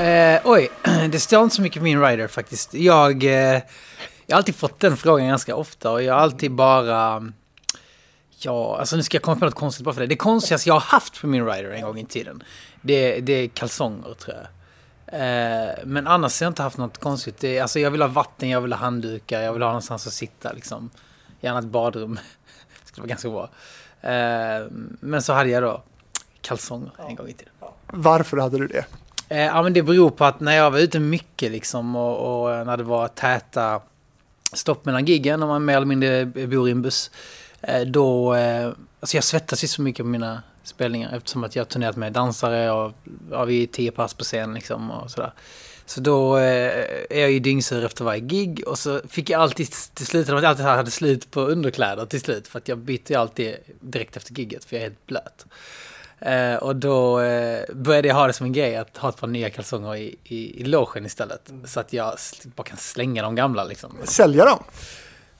[0.00, 0.70] Eh, oj,
[1.10, 2.74] det står inte så mycket på min rider faktiskt.
[2.74, 3.62] Jag, eh,
[4.26, 7.32] jag har alltid fått den frågan ganska ofta och jag har alltid bara...
[8.38, 10.06] Ja, alltså nu ska jag komma på något konstigt bara för det.
[10.06, 12.42] Det konstigaste jag har haft på min rider en gång i tiden,
[12.82, 14.46] det, det är kalsonger tror jag.
[15.20, 17.38] Eh, men annars har jag inte haft något konstigt.
[17.38, 20.12] Det, alltså jag vill ha vatten, jag vill ha handdukar, jag vill ha någonstans att
[20.12, 20.90] sitta liksom.
[21.40, 22.14] Gärna ett badrum.
[22.14, 23.50] det skulle vara ganska bra.
[24.10, 24.66] Eh,
[25.00, 25.82] men så hade jag då
[26.40, 27.52] kalsonger en gång i tiden.
[27.86, 28.84] Varför hade du det?
[29.30, 32.54] Eh, ja men det beror på att när jag var ute mycket liksom och, och
[32.54, 33.80] eh, när det var täta
[34.52, 37.10] stopp mellan giggen och man mer eller mindre bor i en buss.
[37.60, 38.66] Eh, då, eh,
[39.00, 42.12] alltså jag svettas ju så mycket på mina spelningar eftersom att jag har turnerat med
[42.12, 42.92] dansare och
[43.30, 45.32] ja, vi är tio pass på scen liksom och sådär.
[45.86, 49.70] Så då eh, är jag ju dyngsur efter varje gig och så fick jag alltid
[49.94, 53.16] till slut, jag alltid hade slut på underkläder till slut för att jag byter ju
[53.16, 55.46] alltid direkt efter gigget för jag är helt blöt.
[56.20, 59.26] Eh, och då eh, började jag ha det som en grej att ha ett par
[59.26, 61.50] nya kalsonger i, i, i logen istället.
[61.50, 61.66] Mm.
[61.66, 63.96] Så att jag bara kan slänga de gamla liksom.
[64.04, 64.64] Sälja dem?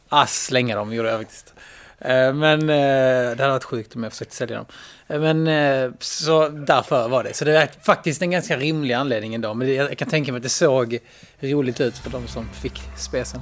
[0.08, 1.54] Ah, slänga dem gjorde jag faktiskt.
[1.98, 4.66] Eh, men eh, det hade varit sjukt om jag försökte sälja dem.
[5.08, 7.34] Eh, men eh, så därför var det.
[7.34, 9.54] Så det är faktiskt en ganska rimlig anledning ändå.
[9.54, 10.98] Men jag kan tänka mig att det såg
[11.40, 13.40] roligt ut för de som fick spesen.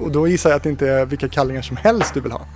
[0.00, 2.46] Och då gissar jag att det inte är vilka kallingar som helst du vill ha?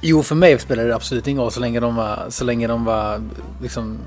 [0.00, 2.84] Jo, för mig spelar det absolut ingen roll så länge de var, så länge de
[2.84, 3.22] var
[3.62, 3.98] liksom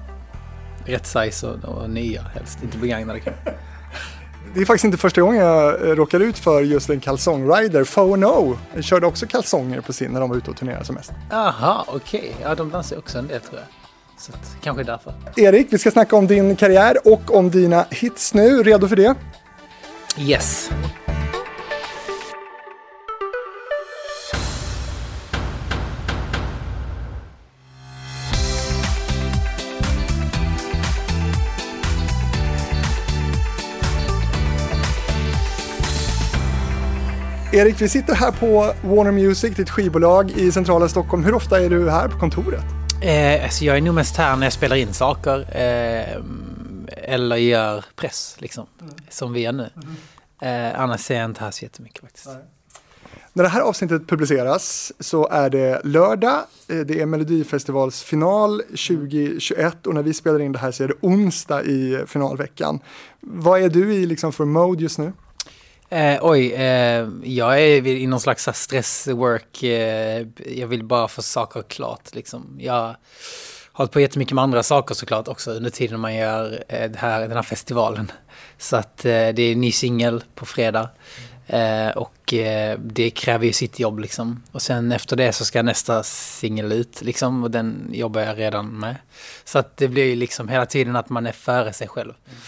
[0.86, 3.42] rätt size och, och nya helst, inte begagnade kanske.
[4.54, 7.84] Det är faktiskt inte första gången jag eh, råkar ut för just en kalsongrider.
[7.84, 11.12] Fono körde också kalsonger på sin när de var ute och turnerade som mest.
[11.32, 12.20] Aha, okej.
[12.20, 12.32] Okay.
[12.42, 13.68] Ja, de dansar också en del tror jag.
[14.18, 15.14] Så att, kanske därför.
[15.36, 18.64] Erik, vi ska snacka om din karriär och om dina hits nu.
[18.64, 19.16] Redo för det?
[20.18, 20.70] Yes.
[37.52, 41.24] Erik, vi sitter här på Warner Music, ditt skivbolag i centrala Stockholm.
[41.24, 42.64] Hur ofta är du här på kontoret?
[43.02, 45.40] Eh, alltså jag är nog mest här när jag spelar in saker.
[45.40, 46.18] Eh,
[46.98, 48.68] eller gör press, liksom.
[48.82, 48.94] Mm.
[49.10, 49.70] Som vi gör nu.
[50.42, 50.74] Mm.
[50.74, 52.26] Eh, annars är jag inte här så jättemycket faktiskt.
[52.26, 52.38] Nej.
[53.34, 59.88] När det här avsnittet publiceras så är det lördag, eh, det är Melodifestivals final 2021
[59.88, 62.80] och när vi spelar in det här så är det onsdag i finalveckan.
[63.20, 65.14] Vad är du i liksom för mode just nu?
[65.90, 69.64] Eh, oj, eh, jag är i någon slags stresswork.
[69.64, 72.58] Eh, jag vill bara få saker klart liksom.
[72.60, 72.98] Jag har
[73.72, 77.32] hållit på jättemycket med andra saker såklart också under tiden man gör eh, här, den
[77.32, 78.12] här festivalen.
[78.58, 80.90] Så att eh, det är en ny singel på fredag.
[81.48, 84.44] Eh, och eh, det kräver ju sitt jobb liksom.
[84.52, 87.44] Och sen efter det så ska nästa singel ut liksom.
[87.44, 88.96] Och den jobbar jag redan med.
[89.44, 92.14] Så att det blir ju liksom hela tiden att man är före sig själv.
[92.26, 92.40] Mm.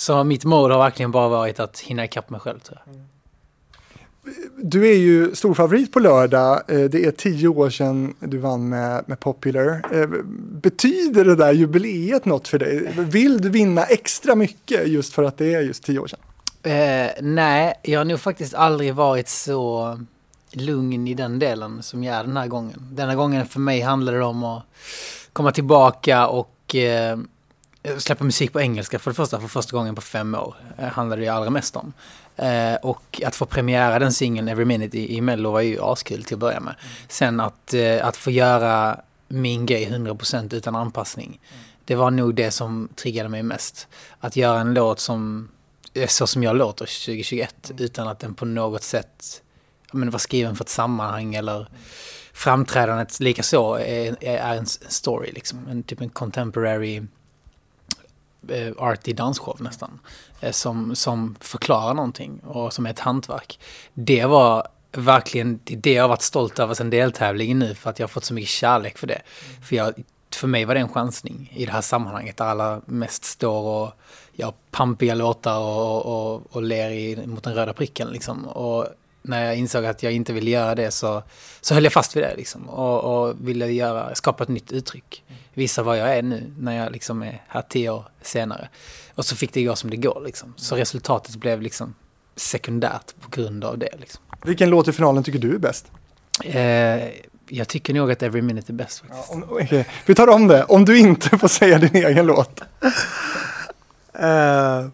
[0.00, 2.96] Så mitt mål har verkligen bara varit att hinna ikapp mig själv tror jag.
[4.62, 6.62] Du är ju stor favorit på lördag.
[6.68, 9.82] Eh, det är tio år sedan du vann med, med Popular.
[9.92, 10.08] Eh,
[10.62, 12.92] betyder det där jubileet något för dig?
[12.96, 16.20] Vill du vinna extra mycket just för att det är just tio år sedan?
[16.62, 19.98] Eh, nej, jag har nog faktiskt aldrig varit så
[20.52, 22.88] lugn i den delen som jag är den här gången.
[22.92, 24.62] Denna gången för mig handlade det om att
[25.32, 27.18] komma tillbaka och Eh,
[27.98, 31.22] släppa musik på engelska för det första, för första gången på fem år, eh, handlade
[31.22, 31.92] det allra mest om.
[32.36, 36.24] Eh, och att få premiära den singeln Every Minute i, i Mello var ju askul
[36.24, 36.74] till att börja med.
[37.08, 41.40] Sen att, eh, att få göra min grej 100% utan anpassning,
[41.84, 43.88] det var nog det som triggade mig mest.
[44.20, 45.48] Att göra en låt som,
[45.94, 47.84] eh, så som jag låter 2021, mm.
[47.84, 49.42] utan att den på något sätt
[49.92, 51.68] men, var skriven för ett sammanhang eller
[52.32, 55.68] framträdandet likaså är, är en story, liksom.
[55.70, 57.02] en, typ en contemporary
[58.48, 59.98] eh, arty dansshow nästan.
[60.40, 63.60] Eh, som, som förklarar någonting och som är ett hantverk.
[63.94, 68.04] Det var verkligen det jag har varit stolt över sen deltävlingen nu för att jag
[68.04, 69.22] har fått så mycket kärlek för det.
[69.48, 69.62] Mm.
[69.62, 69.94] För, jag,
[70.34, 73.92] för mig var det en chansning i det här sammanhanget där alla mest står och
[74.32, 78.44] gör pampiga låtar och, och, och ler i, mot den röda pricken liksom.
[78.44, 78.86] Och
[79.22, 81.22] när jag insåg att jag inte ville göra det så,
[81.60, 82.68] så höll jag fast vid det liksom.
[82.68, 85.24] Och, och ville göra, skapa ett nytt uttryck.
[85.54, 88.68] Visa vad jag är nu när jag liksom är här tio år senare.
[89.14, 90.54] Och så fick det gå som det går liksom.
[90.56, 91.94] Så resultatet blev liksom
[92.36, 94.22] sekundärt på grund av det liksom.
[94.44, 95.90] Vilken låt i finalen tycker du är bäst?
[96.44, 97.08] Eh,
[97.48, 99.28] jag tycker nog att Every Minute är bäst faktiskt.
[99.28, 99.84] Ja, om, okay.
[100.06, 102.60] Vi tar om det, om du inte får säga din egen låt.
[104.14, 104.88] uh,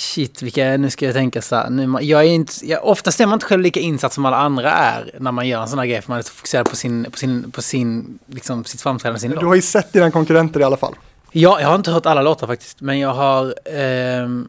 [0.00, 1.70] Shit, vilka, nu ska jag tänka så här.
[1.70, 4.72] Nu, jag är inte, jag, oftast är man inte själv lika insatt som alla andra
[4.72, 6.02] är när man gör en sån här grej.
[6.02, 9.30] För man är så fokuserad på, sin, på, sin, på sin, liksom, sitt framträdande, sin
[9.30, 10.94] Du har ju sett dina konkurrenter i alla fall.
[11.32, 14.48] Ja, jag har inte hört alla låtar faktiskt, men jag har ehm,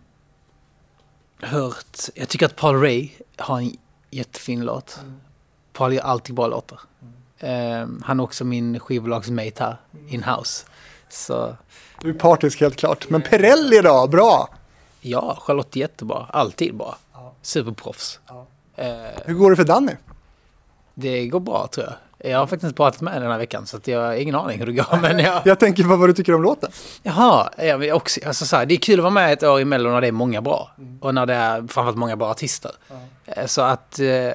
[1.42, 1.98] hört...
[2.16, 3.78] Jag tycker att Paul Ray har en
[4.12, 5.00] jättefin låt.
[5.74, 6.80] Paul gör alltid bra låtar.
[7.40, 9.78] Ehm, han är också min skivbolagsmate här,
[10.08, 10.66] in-house.
[11.10, 11.56] Så
[12.02, 13.10] Du är partisk helt klart.
[13.10, 14.08] Men Perrelli då?
[14.08, 14.50] Bra!
[15.02, 16.26] Ja, Charlotte är jättebra.
[16.30, 16.98] Alltid bra.
[17.14, 17.34] Ja.
[17.42, 18.20] Superproffs.
[18.76, 18.88] Eh,
[19.26, 19.92] Hur går det för Danny?
[20.94, 21.96] det går bra tror jag.
[22.32, 24.60] Jag har faktiskt pratat med henne den här veckan så att jag har ingen aning
[24.60, 24.98] hur det går.
[25.02, 26.72] Men jag, Jag tänker på vad du tycker om låten.
[27.04, 29.66] Jaha, jag också, alltså så här, det är kul att vara med ett år i
[29.66, 30.72] Mello när det är många bra.
[31.02, 32.72] Och när det är framförallt många bra artister.
[33.26, 34.32] Eh, Så att eh,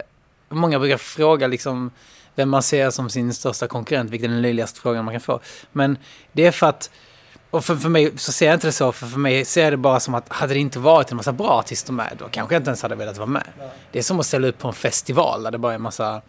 [0.49, 1.91] många brukar fråga liksom
[2.35, 5.41] vem man ser som sin största konkurrent, vilket är den löjligaste frågan man kan få.
[5.73, 5.99] Men
[6.33, 6.91] det är för att,
[7.51, 9.73] och för, för mig så ser jag inte det så, för för mig ser jag
[9.73, 12.55] det bara som att hade det inte varit en massa bra artister med, då kanske
[12.55, 13.47] jag inte ens hade velat vara med.
[13.93, 16.23] Det är som att ställa upp på en festival där det bara är en massa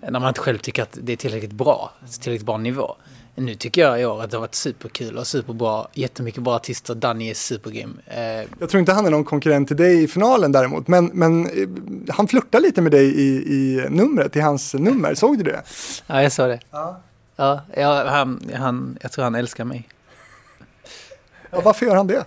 [0.00, 2.96] när man inte själv tycker att det är tillräckligt bra, tillräckligt bra nivå.
[3.34, 6.94] Nu tycker jag i år att det har varit superkul och superbra, jättemycket bra artister,
[6.94, 7.98] Danny är supergrym.
[8.06, 8.20] Eh,
[8.58, 10.88] Jag tror inte han är någon konkurrent till dig i finalen däremot.
[10.88, 11.68] Men, men eh,
[12.14, 15.14] han flörtar lite med dig i, i numret, i hans nummer.
[15.14, 15.62] Såg du det?
[16.06, 16.60] ja, jag såg det.
[16.70, 17.00] Ja.
[17.36, 19.88] Ja, ja han, han, jag tror han älskar mig.
[21.50, 22.24] Ja varför gör han det?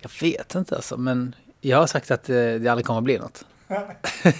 [0.00, 3.18] Jag vet inte alltså, men jag har sagt att eh, det aldrig kommer att bli
[3.18, 3.44] något.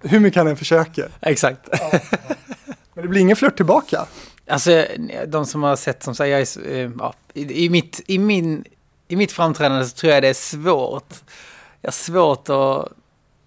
[0.00, 1.10] Hur mycket han än försöker.
[1.20, 1.60] Exakt.
[2.94, 4.06] Men det blir ingen flört tillbaka.
[4.48, 4.86] Alltså,
[5.26, 8.64] de som har sett som säger, eh, ja, i, mitt, i, min,
[9.08, 11.14] i mitt framträdande så tror jag det är svårt.
[11.80, 12.92] Jag har svårt att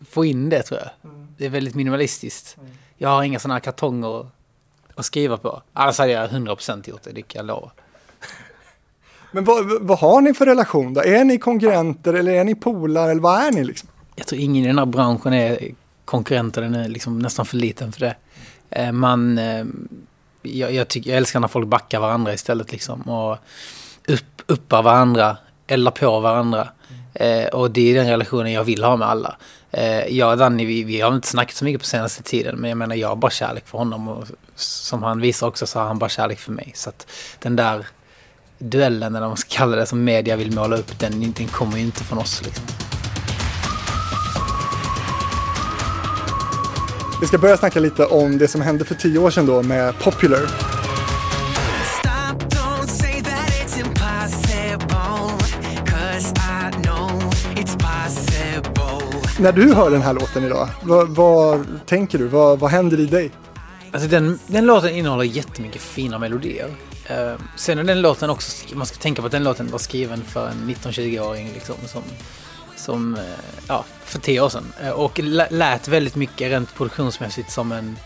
[0.10, 0.90] få in det tror jag.
[1.38, 2.58] Det är väldigt minimalistiskt.
[2.98, 4.30] Jag har inga sådana här kartonger
[4.96, 5.62] att skriva på.
[5.74, 7.72] Annars hade jag 100% gjort det, det kan jag lova.
[9.32, 11.04] Men vad, vad har ni för relation då?
[11.04, 13.90] Är ni konkurrenter eller är ni polare eller vad är ni liksom?
[14.16, 15.60] Jag tror ingen i den här branschen är
[16.06, 18.16] konkurrenter, den är liksom nästan för liten för det.
[18.70, 19.66] Eh, man, eh,
[20.42, 23.38] jag, jag, tycker, jag älskar när folk backar varandra istället liksom och
[24.08, 25.38] upp, uppar varandra,
[25.68, 26.68] eldar på varandra.
[27.14, 29.38] Eh, och det är den relationen jag vill ha med alla.
[29.72, 32.70] Eh, jag och Danny, vi, vi har inte snackat så mycket på senaste tiden, men
[32.70, 35.86] jag menar jag har bara kärlek för honom och som han visar också så har
[35.86, 36.72] han bara kärlek för mig.
[36.76, 37.08] Så att
[37.40, 37.88] den där
[38.60, 41.78] duellen, eller vad man ska kalla det, som media vill måla upp, den, den kommer
[41.78, 42.66] ju inte från oss liksom.
[47.22, 50.00] Vi ska börja snacka lite om det som hände för tio år sedan då med
[50.00, 50.42] Popular.
[59.40, 62.28] När du hör den här låten idag, vad, vad tänker du?
[62.28, 63.32] Vad, vad händer i dig?
[63.92, 66.70] Alltså den, den låten innehåller jättemycket fina melodier.
[67.10, 70.24] Eh, sen är den låten också, man ska tänka på att den låten var skriven
[70.24, 72.04] för en 19-20-åring liksom som,
[72.76, 73.22] som eh,
[73.68, 74.74] ja, för tio år sedan.
[74.84, 77.98] Eh, och lä- lät väldigt mycket rent produktionsmässigt som en,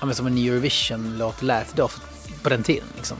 [0.00, 2.00] ja, men som en Eurovision-låt lät då för,
[2.42, 2.84] på den tiden.
[2.96, 3.16] Liksom.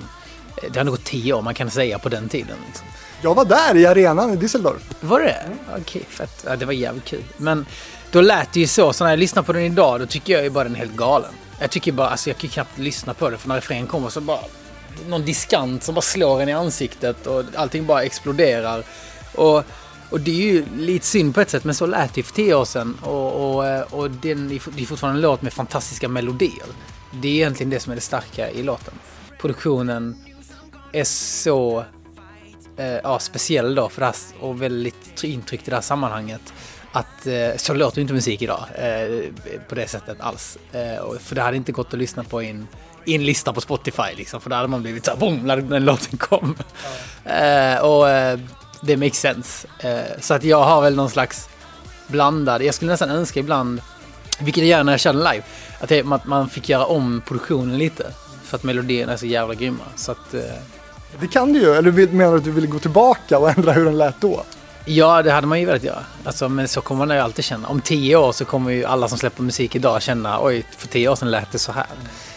[0.62, 2.56] Eh, Det har nog gått tio år man kan säga på den tiden.
[2.67, 2.87] Liksom.
[3.23, 4.81] Jag var där i arenan i Düsseldorf.
[5.00, 5.46] Var det
[5.81, 6.44] Okej, fett.
[6.46, 7.25] Ja, det var jävligt kul.
[7.37, 7.67] Men
[8.11, 10.43] då lät det ju så, så när jag lyssnar på den idag då tycker jag
[10.43, 11.31] ju bara den är helt galen.
[11.61, 14.20] Jag tycker bara, alltså jag kan knappt lyssna på det för när refrängen kommer så
[14.20, 14.38] bara
[15.09, 18.85] någon diskant som bara slår en i ansiktet och allting bara exploderar.
[19.35, 19.65] Och,
[20.11, 22.35] och det är ju lite synd på ett sätt men så lät det ju för
[22.35, 26.09] tio år sedan och, och, eh, och den, det är fortfarande en låt med fantastiska
[26.09, 26.67] melodier.
[27.12, 28.95] Det är egentligen det som är det starka i låten.
[29.40, 30.16] Produktionen
[30.93, 31.85] är så
[32.76, 36.52] eh, ja, speciell då för det här, och väldigt intryckt i det här sammanhanget.
[36.93, 39.25] Att eh, så låter ju inte musik idag eh,
[39.69, 40.59] på det sättet alls.
[40.73, 42.69] Eh, för det hade inte gått att lyssna på i en,
[43.04, 44.40] i en lista på Spotify liksom.
[44.40, 46.56] För då hade man blivit såhär boom när den låten kom.
[47.25, 48.38] Eh, och eh,
[48.80, 49.68] det makes sense.
[49.78, 51.49] Eh, så att jag har väl någon slags
[52.06, 53.80] blandad, jag skulle nästan önska ibland,
[54.40, 55.42] vilket jag gör när jag kör live,
[55.80, 58.06] att, det, att man fick göra om produktionen lite.
[58.44, 59.85] För att melodierna är så jävla grymma.
[59.97, 60.35] Så att,
[61.21, 63.85] Det kan du ju, eller menar du att du vill gå tillbaka och ändra hur
[63.85, 64.44] den lät då?
[64.85, 66.04] Ja, det hade man ju velat göra.
[66.25, 67.68] Alltså, men så kommer man ju alltid känna.
[67.68, 71.09] Om tio år så kommer ju alla som släpper musik idag känna oj, för tio
[71.09, 71.87] år sedan lät det så här.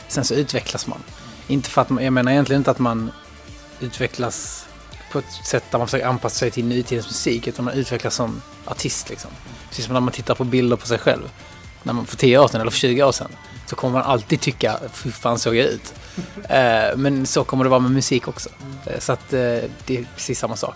[0.07, 0.99] Sen så utvecklas man.
[1.47, 3.11] Inte för att man, jag menar egentligen inte att man
[3.79, 4.65] utvecklas
[5.11, 8.41] på ett sätt där man försöker anpassa sig till nutidens musik, utan man utvecklas som
[8.65, 9.31] artist liksom.
[9.69, 11.31] Precis som när man tittar på bilder på sig själv.
[11.83, 13.31] När man för tio år sedan eller för 20 år sedan
[13.67, 15.93] så kommer man alltid tycka, hur fan såg jag ut?
[16.49, 18.49] Eh, men så kommer det vara med musik också.
[18.85, 19.39] Eh, så att eh,
[19.85, 20.75] det är precis samma sak.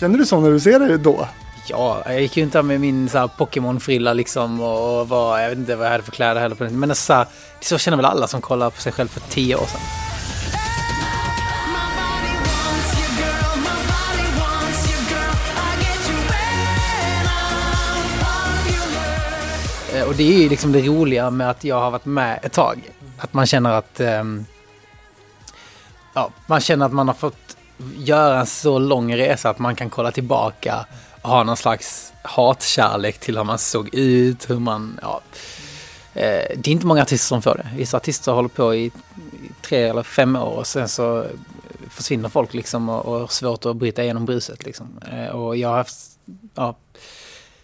[0.00, 1.28] Känner du så när du ser det då?
[1.70, 5.86] Ja, jag gick ju inte med min Pokémon-frilla liksom och, var, jag vet inte vad
[5.86, 7.26] jag hade för kläder heller på den Men så, här,
[7.60, 9.80] så känner väl alla som kollar på sig själv för tio år sedan.
[19.94, 22.52] Eh, och det är ju liksom det roliga med att jag har varit med ett
[22.52, 22.90] tag.
[23.18, 24.00] Att man känner att...
[24.00, 24.44] Ehm,
[26.14, 27.56] ja, man känner att man har fått
[27.96, 30.86] göra en så lång resa att man kan kolla tillbaka
[31.28, 35.20] ha någon slags hatkärlek till hur man såg ut, hur man, ja.
[36.14, 37.68] Eh, det är inte många artister som får det.
[37.76, 38.90] Vissa artister håller på i,
[39.62, 41.26] tre eller fem år och sen så
[41.90, 45.00] försvinner folk liksom och, och har svårt att bryta igenom bruset liksom.
[45.12, 45.96] Eh, och jag har haft,
[46.54, 46.76] ja,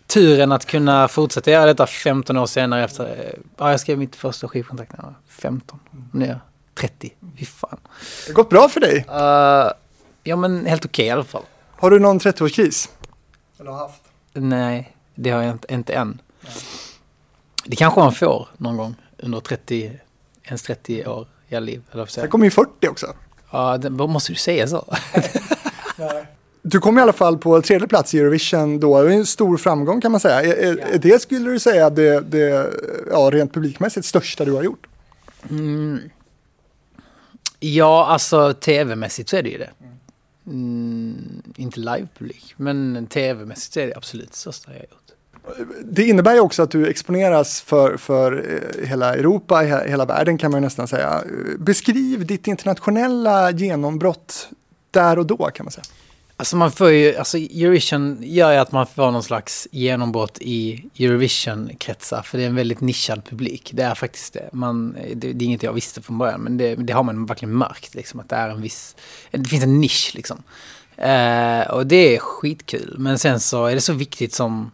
[0.06, 4.16] turen att kunna fortsätta göra detta 15 år senare efter, eh, ja jag skrev mitt
[4.16, 5.78] första skivkontrakt när jag var 15.
[6.12, 6.38] Nu är jag
[6.74, 7.12] 30.
[7.38, 7.78] Fy fan.
[8.26, 9.04] Det har gått bra för dig.
[9.08, 9.72] Uh,
[10.22, 11.42] ja men helt okej i alla fall.
[11.76, 12.88] Har du någon 30-årskris?
[13.60, 14.02] Eller har haft?
[14.32, 16.20] Nej, det har jag inte, inte än.
[17.64, 20.00] Det kanske man får någon gång under 30,
[20.44, 21.82] ens 30 år i liv.
[21.92, 23.14] Eller Sen kommer ju 40 också.
[23.50, 24.84] Ja, det, vad måste du säga så?
[26.66, 29.02] Du kom i alla fall på tredje plats i Eurovision då.
[29.02, 30.42] Det är en stor framgång kan man säga.
[30.42, 32.70] Är, är det skulle du säga det, det
[33.10, 34.86] ja, rent publikmässigt största du har gjort?
[37.60, 39.70] Ja, alltså tv-mässigt så är det ju det.
[39.80, 39.93] Mm,
[40.46, 45.04] Mm, inte live-publik, men tv-mässigt är det absolut det största jag har gjort.
[45.84, 48.46] Det innebär ju också att du exponeras för, för
[48.80, 51.24] eh, hela Europa, hela världen kan man ju nästan säga.
[51.58, 54.48] Beskriv ditt internationella genombrott
[54.90, 55.84] där och då kan man säga.
[56.36, 60.84] Alltså man får ju, alltså Eurovision gör ju att man får någon slags genombrott i
[60.98, 62.22] Eurovision-kretsar.
[62.22, 63.70] För det är en väldigt nischad publik.
[63.74, 64.50] Det är faktiskt det.
[64.52, 67.58] Man, det, det är inget jag visste från början, men det, det har man verkligen
[67.58, 67.94] märkt.
[67.94, 68.96] Liksom, att det är en viss,
[69.30, 70.42] det finns en nisch liksom.
[70.96, 72.96] Eh, och det är skitkul.
[72.98, 74.70] Men sen så är det så viktigt som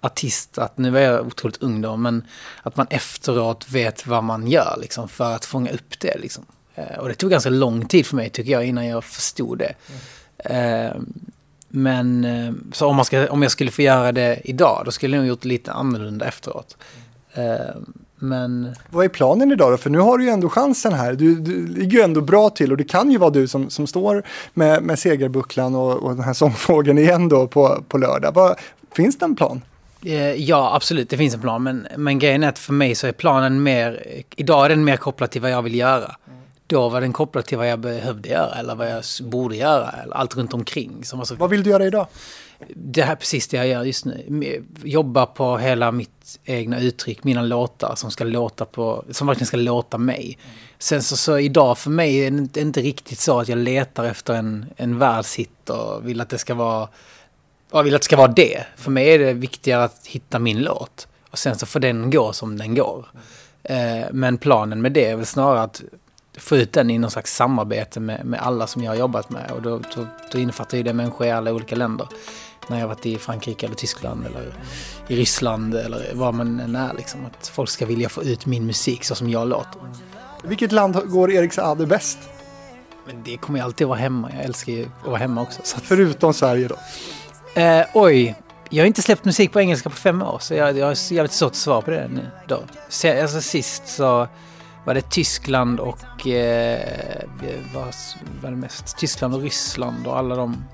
[0.00, 2.24] artist att, nu var jag otroligt ung då, men
[2.62, 6.18] att man efteråt vet vad man gör liksom, för att fånga upp det.
[6.18, 6.46] Liksom.
[6.74, 9.74] Eh, och det tog ganska lång tid för mig tycker jag innan jag förstod det.
[9.88, 10.00] Mm
[11.74, 15.16] men eh, så om, man ska, om jag skulle få göra det idag, då skulle
[15.16, 16.76] jag nog gjort lite annorlunda efteråt.
[17.34, 17.76] Eh,
[18.16, 19.76] men Vad är planen idag då?
[19.76, 21.12] För nu har du ju ändå chansen här.
[21.12, 23.86] Du, du ligger ju ändå bra till och det kan ju vara du som, som
[23.86, 24.22] står
[24.54, 28.34] med, med segerbucklan och, och den här sångfågeln igen då på, på lördag.
[28.34, 28.56] Vad,
[28.92, 29.60] finns det en plan?
[30.04, 31.62] eh, ja, absolut, det finns en plan.
[31.62, 34.96] Men, men grejen är att för mig så är planen mer, idag är den mer
[34.96, 36.16] kopplad till vad jag vill göra.
[36.72, 39.90] Då var den kopplad till vad jag behövde göra eller vad jag borde göra.
[39.90, 41.04] Eller allt runt omkring.
[41.04, 42.06] Som var så Vad vill du göra idag?
[42.68, 44.64] det här är precis det jag gör just nu.
[44.82, 49.56] Jobba på hela mitt egna uttryck, mina låtar som ska låta på, som verkligen ska
[49.56, 50.38] låta mig.
[50.78, 54.04] Sen så, så idag för mig är det inte, inte riktigt så att jag letar
[54.04, 56.88] efter en, en världshit och vill att det ska vara,
[57.72, 58.64] jag vill att det ska vara det.
[58.76, 61.08] För mig är det viktigare att hitta min låt.
[61.30, 63.06] Och sen så får den gå som den går.
[63.62, 65.82] Eh, men planen med det är väl snarare att
[66.38, 69.50] få ut den i någon slags samarbete med, med alla som jag har jobbat med.
[69.50, 72.08] Och då, då, då innefattar ju det människor i alla olika länder.
[72.68, 74.54] När jag har varit i Frankrike eller Tyskland eller
[75.08, 76.94] i Ryssland eller var man än är.
[76.94, 77.26] Liksom.
[77.26, 79.80] Att folk ska vilja få ut min musik så som jag låter.
[80.42, 82.18] Vilket land går Erik Saade bäst?
[83.06, 84.30] Men det kommer ju alltid vara hemma.
[84.34, 85.60] Jag älskar ju att vara hemma också.
[85.64, 86.76] Så att, Förutom Sverige då.
[87.60, 88.34] eh, oj,
[88.70, 90.38] jag har inte släppt musik på engelska på fem år.
[90.40, 92.26] Så jag, jag har så jävligt svårt att svara på det nu.
[92.48, 92.60] Då.
[92.88, 94.28] Se, alltså sist så
[94.84, 96.26] var det Tyskland och...
[96.26, 97.22] Eh,
[97.74, 97.94] vad
[98.42, 98.96] var det mest?
[98.98, 100.64] Tyskland och Ryssland och alla de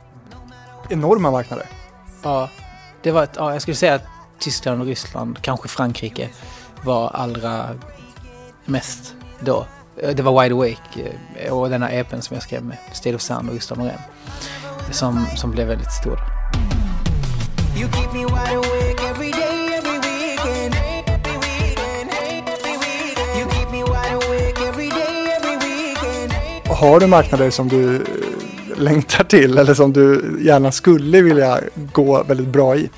[0.91, 1.67] Enorma marknader.
[2.23, 2.49] Ja,
[3.03, 4.05] det var ett, ja, jag skulle säga att
[4.39, 6.29] Tyskland och Ryssland, kanske Frankrike,
[6.85, 7.67] var allra
[8.65, 9.67] mest då.
[10.03, 13.15] Eh, Det var Wide Awake eh, och den här EPn som jag skrev med State
[13.17, 13.99] of Sound och Gustav Norén.
[14.91, 16.19] Som, som blev väldigt stor.
[17.77, 19.68] You keep me wide awake every day,
[26.79, 28.03] Har du marknader som du eh,
[28.77, 31.61] längtar till eller som du gärna skulle vilja
[31.93, 32.91] gå väldigt bra i?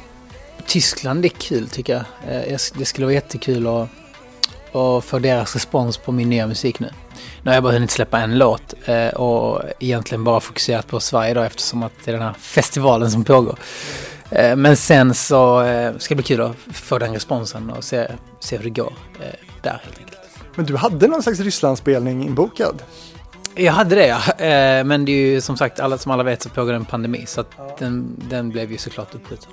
[0.66, 2.34] Tyskland är kul tycker jag.
[2.50, 3.88] Eh, Det skulle vara jättekul att,
[4.76, 6.90] att få deras respons på min nya musik nu.
[7.42, 11.34] Nu har jag bara hunnit släppa en låt eh, och egentligen bara fokuserat på Sverige
[11.34, 13.58] då eftersom att det är den här festivalen som pågår.
[14.56, 15.64] Men sen så
[15.98, 18.06] ska det bli kul att få den responsen och se,
[18.40, 18.92] se hur det går
[19.62, 20.18] där helt enkelt.
[20.54, 22.82] Men du hade någon slags Rysslandsspelning inbokad.
[23.54, 26.42] Jag hade det ja, Eh, men det är ju som sagt, alla, som alla vet
[26.42, 29.52] så pågår en pandemi så att den, den blev ju såklart uppskjuten.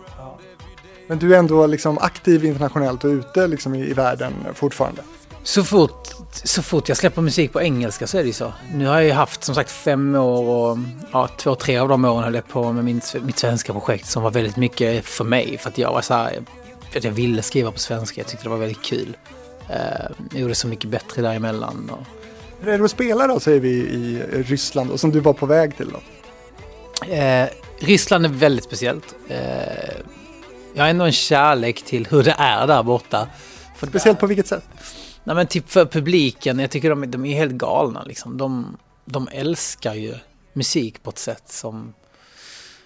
[1.08, 5.02] Men du är ändå liksom aktiv internationellt och ute liksom i, i världen fortfarande.
[5.44, 8.54] Så fort, så fort jag släpper musik på engelska så är det ju så.
[8.74, 10.78] Nu har jag ju haft som sagt fem år och
[11.12, 14.24] ja, två, tre av de åren höll jag på med min, mitt svenska projekt som
[14.24, 15.58] var väldigt mycket för mig.
[15.58, 16.40] För att jag var så här,
[16.96, 18.22] att jag ville skriva på svenska.
[18.22, 19.18] Jag tyckte det var väldigt kul.
[19.70, 19.76] Uh,
[20.32, 21.92] jag gjorde så mycket bättre däremellan.
[21.94, 22.17] Och,
[22.62, 25.78] är det att spela då, säger vi, i Ryssland och som du var på väg
[25.78, 26.00] till då?
[27.14, 27.50] Eh,
[27.80, 29.16] Ryssland är väldigt speciellt.
[29.30, 29.38] Eh,
[30.74, 33.28] jag har ändå en kärlek till hur det är där borta.
[33.76, 34.64] För Speciellt på vilket sätt?
[35.24, 38.38] Nej men typ för publiken, jag tycker de, de är helt galna liksom.
[38.38, 40.16] De, de älskar ju
[40.54, 41.94] musik på ett sätt som...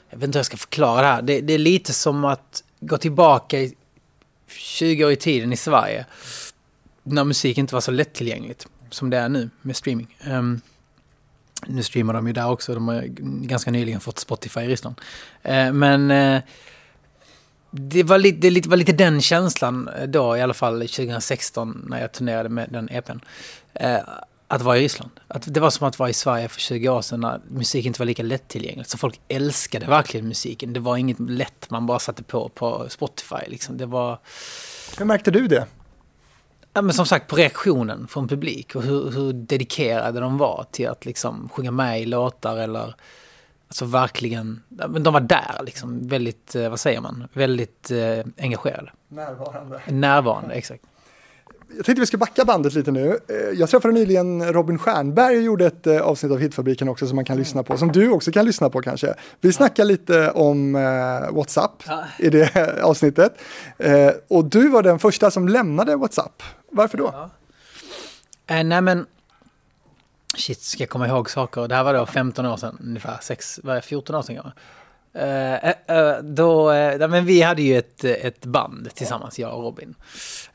[0.09, 1.21] Jag vet inte hur jag ska förklara det här.
[1.21, 3.73] Det, det är lite som att gå tillbaka i
[4.47, 6.05] 20 år i tiden i Sverige.
[7.03, 10.17] När musik inte var så lättillgängligt som det är nu med streaming.
[10.27, 10.61] Um,
[11.67, 12.73] nu streamar de ju där också.
[12.73, 13.03] De har
[13.47, 14.95] ganska nyligen fått Spotify i Ryssland.
[15.49, 16.41] Uh, men uh,
[17.71, 22.11] det var lite, det var lite den känslan då, i alla fall 2016 när jag
[22.11, 23.11] turnerade med den EPn.
[23.11, 23.19] Uh,
[23.73, 23.99] eh,
[24.47, 25.11] att vara i Ryssland.
[25.27, 27.99] Att det var som att vara i Sverige för 20 år sedan när musik inte
[27.99, 28.89] var lika lättillgängligt.
[28.89, 30.73] Så folk älskade verkligen musiken.
[30.73, 33.35] Det var inget lätt man bara satte på på Spotify.
[33.47, 33.77] Liksom.
[33.77, 34.19] Det var,
[34.97, 35.67] Hur märkte du det?
[36.73, 40.87] Ja, men som sagt, på reaktionen från publik och hur, hur dedikerade de var till
[40.89, 42.95] att liksom sjunga med i låtar eller
[43.67, 48.25] alltså verkligen, ja, men de var där liksom, väldigt, eh, vad säger man, väldigt eh,
[48.37, 48.91] engagerade.
[49.07, 49.81] Närvarande.
[49.87, 50.83] Närvarande, exakt.
[51.75, 53.19] Jag tänkte vi ska backa bandet lite nu.
[53.27, 57.15] Eh, Jag träffade nyligen Robin Stjernberg och gjorde ett eh, avsnitt av Hitfabriken också som
[57.15, 59.13] man kan lyssna på, som du också kan lyssna på kanske.
[59.41, 60.73] Vi snackar lite om
[61.31, 61.83] WhatsApp
[62.19, 63.41] i det avsnittet.
[64.27, 66.43] Och du var den första som lämnade WhatsApp.
[66.71, 67.29] Varför då?
[68.47, 69.05] Eh, nej men,
[70.37, 71.67] shit, ska jag komma ihåg saker?
[71.67, 74.51] Det här var då 15 år sedan, ungefär, 6, var det, 14 år sedan gammal.
[75.13, 79.63] Eh, eh, eh, då, eh, men vi hade ju ett, ett band tillsammans, jag och
[79.63, 79.95] Robin.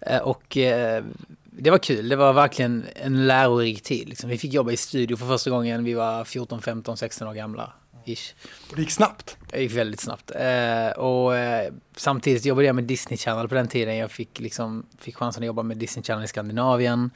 [0.00, 1.04] Eh, och eh,
[1.44, 4.08] det var kul, det var verkligen en lärorik tid.
[4.08, 4.30] Liksom.
[4.30, 7.73] Vi fick jobba i studio för första gången, vi var 14, 15, 16 år gamla.
[8.08, 8.34] Ish.
[8.75, 9.36] Det gick snabbt.
[9.50, 10.30] Det gick väldigt snabbt.
[10.30, 13.96] Eh, och eh, samtidigt jobbade jag med Disney Channel på den tiden.
[13.96, 17.10] Jag fick, liksom, fick chansen att jobba med Disney Channel i Skandinavien.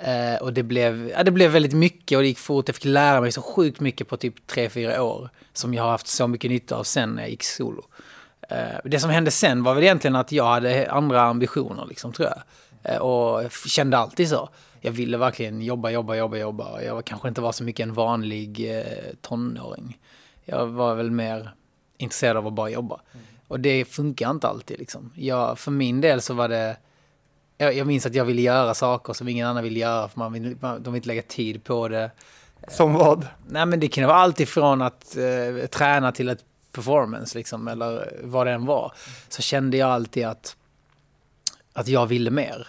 [0.00, 2.68] Eh, och det blev, ja, det blev väldigt mycket och det gick fort.
[2.68, 5.30] Jag fick lära mig så sjukt mycket på typ 3-4 år.
[5.52, 7.84] Som jag har haft så mycket nytta av sen när jag gick solo.
[8.48, 12.28] Eh, det som hände sen var väl egentligen att jag hade andra ambitioner, liksom, tror
[12.28, 12.42] jag.
[12.82, 14.48] Eh, och kände alltid så.
[14.80, 16.82] Jag ville verkligen jobba, jobba, jobba, jobba.
[16.82, 19.98] Jag var, kanske inte var så mycket en vanlig eh, tonåring.
[20.50, 21.54] Jag var väl mer
[21.98, 23.00] intresserad av att bara jobba.
[23.48, 25.12] Och det funkar inte alltid liksom.
[25.14, 26.76] Jag, för min del så var det...
[27.58, 30.32] Jag, jag minns att jag ville göra saker som ingen annan ville göra för man
[30.32, 32.10] vill, man, de vill inte lägga tid på det.
[32.68, 33.26] Som vad?
[33.48, 38.12] Nej men det kunde vara allt ifrån att eh, träna till ett performance liksom, eller
[38.22, 38.92] vad det än var.
[39.28, 40.56] Så kände jag alltid att,
[41.72, 42.68] att jag ville mer.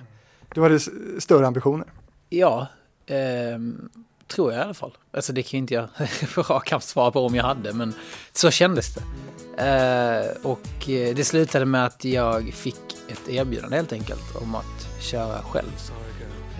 [0.56, 0.80] Du hade
[1.20, 1.88] större ambitioner.
[2.30, 2.68] Ja,
[3.06, 3.90] ehm,
[4.32, 4.98] tror jag i alla fall.
[5.14, 5.90] Alltså det kan ju inte jag
[6.36, 7.94] på rak arm svara på om jag hade, men
[8.34, 9.02] så kändes det.
[9.58, 12.76] Eh, och eh, det slutade med att jag fick
[13.08, 15.72] ett erbjudande helt enkelt om att köra själv.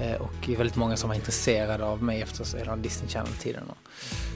[0.02, 3.64] Eh, och väldigt många som var intresserade av mig efter hela Disney Channel-tiden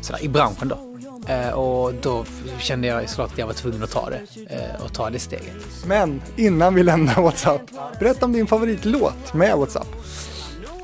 [0.02, 0.98] sådär, i branschen då.
[1.34, 2.26] Eh, och då
[2.60, 4.22] kände jag såklart att jag var tvungen att ta det
[4.84, 5.86] och ta det steget.
[5.86, 7.62] Men innan vi lämnar WhatsApp,
[8.00, 9.88] berätta om din favoritlåt med WhatsApp.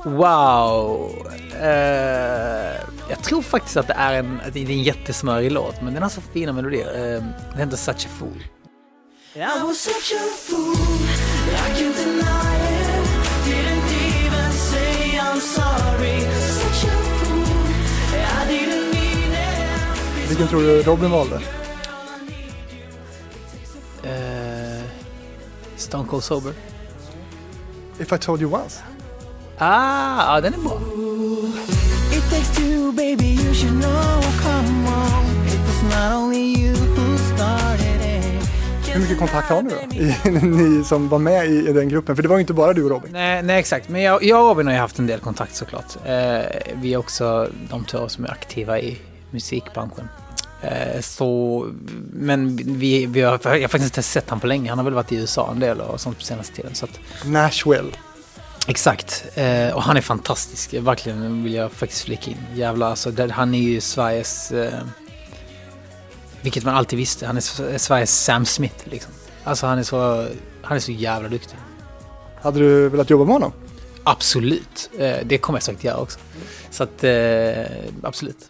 [0.04, 1.26] Wow!
[1.60, 5.94] Eh, jag tror faktiskt att det är en, att det är en jättesmörig låt, men
[5.94, 7.16] den har så fina melodier.
[7.16, 8.44] Uh, den heter Such a Fool.
[9.34, 10.76] I was such a fool,
[11.48, 13.08] I can't deny it.
[13.46, 13.88] Didn't
[14.26, 16.20] even say I'm sorry.
[16.50, 17.72] Such a fool,
[18.12, 20.28] I didn't mean it.
[20.28, 21.40] Vilken tror du Robin valde?
[24.04, 24.84] Eh,
[25.76, 26.52] Stone Cold Sober.
[27.98, 28.82] If I told you once.
[29.58, 30.80] Ah, ja, den är bra.
[32.12, 34.22] It takes two, baby, you should know.
[34.42, 38.48] Come on, it was not only you who started it.
[38.94, 39.96] Hur mycket kontakt har ni då?
[39.96, 42.16] I, ni som var med i, i den gruppen?
[42.16, 43.12] För det var ju inte bara du och Robin.
[43.12, 43.88] Nej, nej exakt.
[43.88, 45.96] Men jag, jag och Robin har ju haft en del kontakt såklart.
[46.04, 46.40] Eh,
[46.74, 48.98] vi är också de två som är aktiva i
[49.30, 50.08] musikbranschen.
[50.62, 51.66] Eh, så,
[52.12, 54.68] men vi, vi har, jag har faktiskt inte sett honom på länge.
[54.68, 56.74] Han har väl varit i USA en del och sånt på senaste tiden.
[56.74, 57.90] Så att, Nashville.
[58.68, 59.24] Exakt.
[59.34, 60.74] Eh, och han är fantastisk.
[60.74, 62.36] Verkligen vill jag faktiskt flika in.
[62.54, 63.10] Jävlar alltså.
[63.10, 64.52] Det, han är ju Sveriges...
[64.52, 64.72] Eh,
[66.42, 67.26] vilket man alltid visste.
[67.26, 69.12] Han är Sveriges Sam Smith liksom.
[69.44, 70.26] Alltså han är så,
[70.62, 71.56] han är så jävla duktig.
[72.42, 73.52] Hade du velat jobba med honom?
[74.04, 74.90] Absolut.
[74.98, 76.18] Eh, det kommer jag säkert göra också.
[76.70, 77.64] Så att, eh,
[78.02, 78.48] absolut.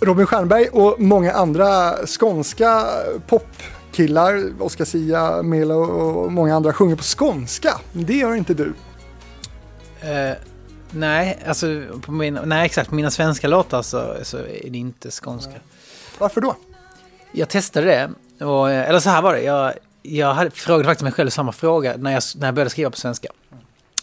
[0.00, 2.86] Robin Stjernberg och många andra skånska
[3.26, 7.80] popkillar, Oscar Sia, Melo och många andra sjunger på skånska.
[7.92, 8.72] Det gör inte du.
[10.06, 10.36] Eh,
[10.90, 12.88] nej, alltså på mina, nej exakt.
[12.88, 15.52] På mina svenska låtar så, så är det inte skånska.
[16.18, 16.56] Varför då?
[17.32, 18.10] Jag testade det,
[18.44, 19.42] och, eh, eller så här var det.
[19.42, 22.90] Jag, jag hade, frågade faktiskt mig själv samma fråga när jag, när jag började skriva
[22.90, 23.28] på svenska.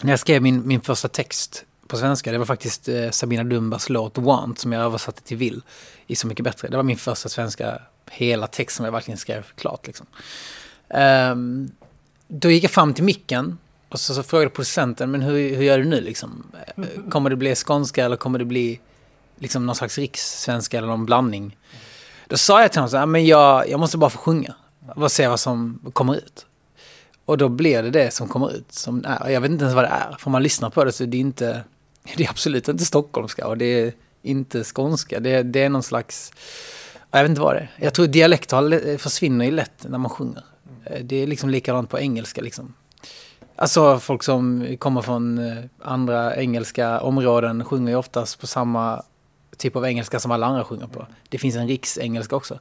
[0.02, 3.90] När jag skrev min, min första text på svenska, det var faktiskt eh, Sabina Dumbas
[3.90, 5.62] låt Want som jag översatte till Vill
[6.08, 6.68] i Så mycket bättre.
[6.68, 9.88] Det var min första svenska hela text som jag verkligen skrev klart.
[9.88, 10.06] Liksom.
[10.90, 11.72] Ehm,
[12.28, 13.58] då gick jag fram till micken
[13.94, 16.44] och så, så frågade producenten, men hur, hur gör du nu liksom?
[16.78, 18.80] Eh, Kommer det bli skånska eller kommer det bli
[19.38, 21.58] liksom någon slags rikssvenska eller någon blandning.
[22.28, 24.56] Då sa jag till honom så här, men jag, jag måste bara få sjunga.
[24.96, 26.46] Bara se vad som kommer ut.
[27.26, 28.72] Och då blir det det som kommer ut.
[28.74, 29.30] Som är.
[29.30, 30.16] Jag vet inte ens vad det är.
[30.20, 31.64] För man lyssnar på det så det är inte,
[32.18, 35.20] det är absolut inte stockholmska och det är inte skånska.
[35.20, 36.34] Det, det är någon slags,
[37.12, 37.72] jag vet inte vad det är.
[37.78, 40.44] Jag tror dialekt har- försvinner ju lätt när man sjunger.
[40.86, 42.74] Eh, Det är liksom likadant på engelska liksom.
[43.56, 49.04] Alltså folk som kommer från eh, andra engelska områden sjunger ju oftast på samma
[49.58, 51.08] typ av engelska som alla andra sjunger på.
[51.30, 52.60] Det finns en riksengelska också.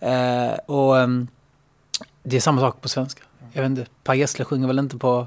[0.00, 1.28] Eh, och ehm,
[2.22, 3.22] det är samma sak på svenska.
[3.52, 5.26] Jag vet inte, Per Gessle sjunger väl inte på...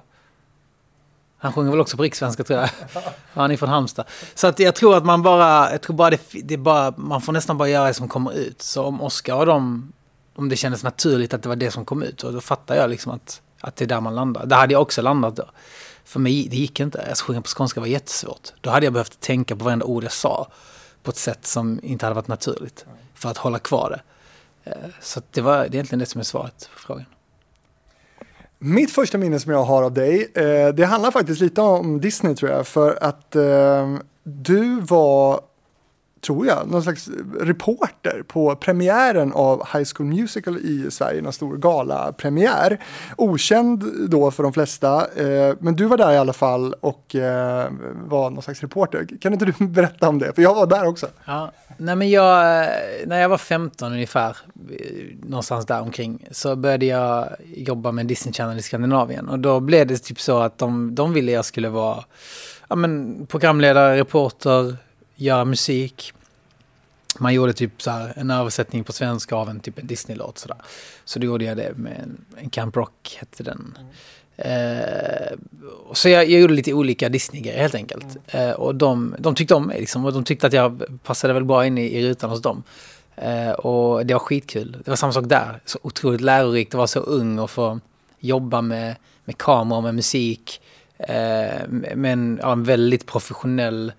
[1.38, 2.70] Han sjunger väl också på rikssvenska tror jag.
[3.34, 4.06] Han är från Halmstad.
[4.36, 7.34] Så att jag tror att man bara, jag tror bara det, det bara, man får
[7.34, 8.62] nästan bara göra det som kommer ut.
[8.62, 9.91] Så om Oscar och de,
[10.36, 12.89] om det kändes naturligt att det var det som kom ut, och då fattar jag
[12.89, 14.46] liksom att, att det är där man landar.
[14.46, 15.46] Där hade jag också landat då.
[16.04, 17.02] För mig, det gick inte.
[17.02, 18.54] Att sjunga på skånska var jättesvårt.
[18.62, 20.48] Då hade jag behövt tänka på varenda ord jag sa
[21.04, 22.86] på ett sätt som inte hade varit naturligt.
[23.13, 24.02] För att hålla kvar det.
[24.72, 27.06] Eh, så det var det är egentligen det som är svaret på frågan.
[28.60, 32.36] Mitt första minne som jag har av dig, eh, det handlar faktiskt lite om Disney
[32.36, 35.41] tror jag, för att eh, du var,
[36.28, 37.10] tror jag, någon slags
[37.40, 42.80] reporter på premiären av High School Musical i Sverige, en stor galapremiär.
[43.16, 47.72] Okänd då för de flesta, eh, men du var där i alla fall och eh,
[47.94, 49.08] var någon slags reporter.
[49.22, 50.34] Kan inte du berätta om det?
[50.34, 51.08] För jag var där också.
[51.26, 52.68] Ja, nej men jag,
[53.06, 54.38] när jag var 15 ungefär,
[54.70, 54.76] eh,
[55.24, 59.30] någonstans där omkring, så började jag jobba med Disney Channel i Skandinavien.
[59.30, 62.04] Och då blev det typ så att de, de ville jag skulle vara
[62.68, 64.78] ja, men, programledare, reporter,
[65.16, 66.13] göra musik.
[67.19, 70.38] Man gjorde typ så här, en översättning på svenska av en typ en Disney-låt.
[70.38, 70.58] Så, där.
[71.06, 73.77] så då gjorde jag det med en, en Camp Rock, hette den.
[74.38, 75.38] Eh,
[75.93, 78.17] så jag, jag gjorde lite olika Disney-grejer helt enkelt.
[78.27, 81.45] Eh, och de, de tyckte om mig liksom, och de tyckte att jag passade väl
[81.45, 82.63] bra in i, i rutan hos dem.
[83.15, 84.77] Eh, och det var skitkul.
[84.86, 85.62] Det var samma sak där.
[85.65, 87.80] Så otroligt lärorikt att vara så ung och få
[88.19, 90.62] jobba med, med kamera med musik.
[90.99, 93.91] Eh, med en, ja, en väldigt professionell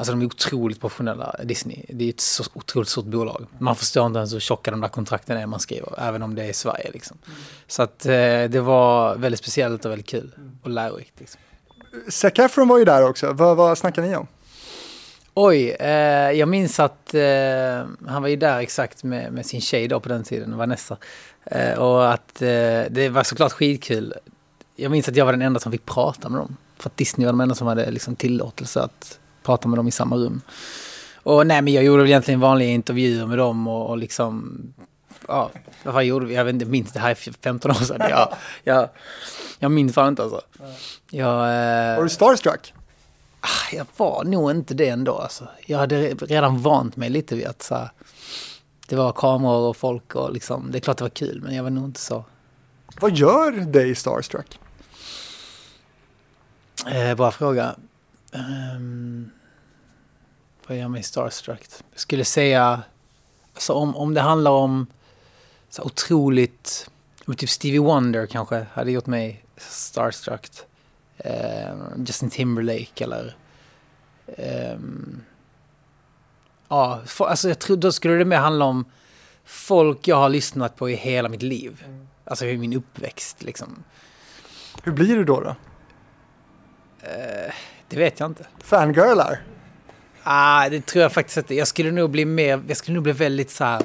[0.00, 1.84] Alltså de är otroligt professionella, Disney.
[1.88, 3.46] Det är ett så otroligt stort bolag.
[3.58, 6.44] Man förstår inte ens hur tjocka de där kontrakten är man skriver, även om det
[6.44, 6.90] är i Sverige.
[6.92, 7.18] Liksom.
[7.66, 8.12] Så att eh,
[8.48, 10.32] det var väldigt speciellt och väldigt kul
[10.62, 11.20] och lärorikt.
[11.20, 11.40] Liksom.
[12.08, 13.32] Zac Efron var ju där också.
[13.32, 14.26] Vad, vad snackar ni om?
[15.34, 19.88] Oj, eh, jag minns att eh, han var ju där exakt med, med sin tjej
[19.88, 20.96] då på den tiden, Vanessa.
[21.44, 24.14] Eh, och att eh, det var såklart skitkul.
[24.76, 26.56] Jag minns att jag var den enda som fick prata med dem.
[26.78, 29.19] För att Disney var den enda som hade liksom, tillåtelse att
[29.50, 30.40] prata med dem i samma rum.
[31.22, 34.60] Och nej, men jag gjorde väl egentligen vanliga intervjuer med dem och, och liksom...
[35.28, 35.50] Ja,
[35.84, 36.34] vad fan gjorde vi?
[36.34, 38.10] Jag vet inte, minns det här är 15 år sedan.
[38.10, 38.34] Jag,
[38.64, 38.88] jag,
[39.58, 40.40] jag minns fan inte alltså.
[41.10, 42.74] Jag, eh, Var du starstruck?
[43.40, 45.18] Ah, Jag var nog inte det ändå.
[45.18, 45.48] Alltså.
[45.66, 47.90] Jag hade redan vant mig lite vid att så här,
[48.88, 51.62] det var kameror och folk och liksom, det är klart det var kul men jag
[51.62, 52.24] var nog inte så.
[53.00, 54.58] Vad gör dig starstruck?
[56.92, 57.74] Eh, bra fråga.
[58.32, 59.30] Um,
[60.70, 61.60] vad gör mig starstruck?
[61.90, 62.82] Jag skulle säga,
[63.54, 64.86] alltså om, om det handlar om
[65.70, 66.90] så otroligt,
[67.26, 70.50] om typ Stevie Wonder kanske hade gjort mig starstruck.
[71.16, 73.36] Eh, Justin Timberlake eller
[74.36, 75.20] ehm,
[76.68, 78.84] Ja, alltså jag tror då skulle det mer handla om
[79.44, 81.84] folk jag har lyssnat på i hela mitt liv.
[82.24, 83.84] Alltså i min uppväxt liksom.
[84.82, 85.40] Hur blir du då?
[85.40, 85.56] då?
[87.88, 88.46] Det vet jag inte.
[88.58, 89.40] Fangirlar?
[90.22, 91.54] Ah, det tror jag faktiskt inte.
[91.54, 93.82] Jag skulle nog bli mer, jag skulle nog bli väldigt så här,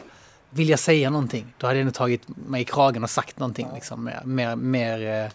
[0.49, 1.53] vill jag säga någonting?
[1.57, 5.23] Då hade jag nog tagit mig i kragen och sagt någonting liksom mer, mer, mer
[5.23, 5.31] eh,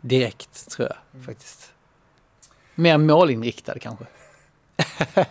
[0.00, 1.70] direkt tror jag faktiskt.
[2.74, 4.04] Mer målinriktad kanske.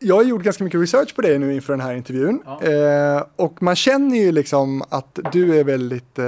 [0.00, 2.42] Jag har gjort ganska mycket research på dig nu inför den här intervjun.
[2.44, 2.62] Ja.
[2.62, 6.24] Eh, och man känner ju liksom att du är väldigt, eh,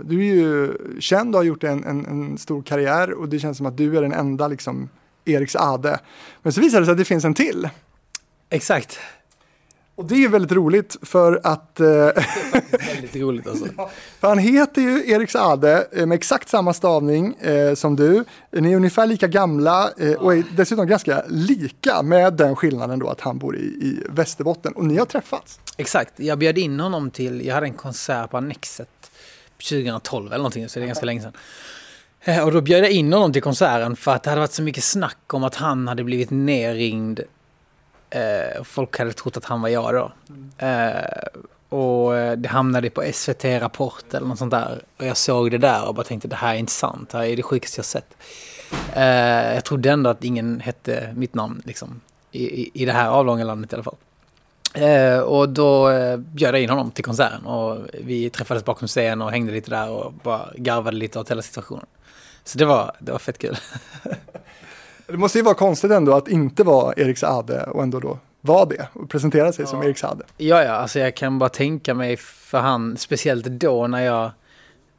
[0.00, 3.56] du är ju känd och har gjort en, en, en stor karriär och det känns
[3.56, 4.88] som att du är den enda liksom
[5.28, 6.00] Eriks Ade.
[6.42, 7.68] Men så visar det sig att det finns en till.
[8.50, 8.98] Exakt.
[9.98, 11.86] Och det är väldigt roligt för att eh,
[12.94, 13.66] Väldigt roligt alltså.
[14.20, 18.24] För han heter ju Eriks Ade eh, med exakt samma stavning eh, som du.
[18.50, 23.08] Ni är ungefär lika gamla eh, och är dessutom ganska lika med den skillnaden då
[23.08, 25.60] att han bor i, i Västerbotten och ni har träffats.
[25.76, 26.12] Exakt.
[26.16, 29.10] Jag bjöd in honom till, jag hade en konsert på Annexet
[29.70, 31.32] 2012 eller någonting, så det är ganska länge sedan.
[32.28, 34.62] Eh, och då bjöd jag in honom till konserten för att det hade varit så
[34.62, 37.20] mycket snack om att han hade blivit nerringd.
[38.10, 40.12] Eh, folk hade trott att han var jag då.
[40.66, 41.38] Eh,
[41.68, 44.82] och eh, det hamnade på SVT Rapport eller något sånt där.
[44.96, 47.24] Och jag såg det där och bara tänkte det här är inte sant, det här
[47.24, 48.16] är det sjukaste jag sett.
[48.94, 52.00] Eh, jag trodde ändå att ingen hette mitt namn liksom.
[52.32, 53.96] i, i, i det här avlånga landet i alla fall.
[54.74, 59.22] Eh, och då eh, bjöd jag in honom till konserten och vi träffades bakom scen
[59.22, 61.86] och hängde lite där och bara garvade lite åt hela situationen.
[62.48, 63.56] Så det var, det var fett kul.
[65.06, 68.64] Det måste ju vara konstigt ändå att inte vara Erik Saade och ändå då vara
[68.64, 70.24] det och presentera sig som Erik Saade.
[70.36, 74.30] Ja, ja, alltså jag kan bara tänka mig för han, speciellt då när jag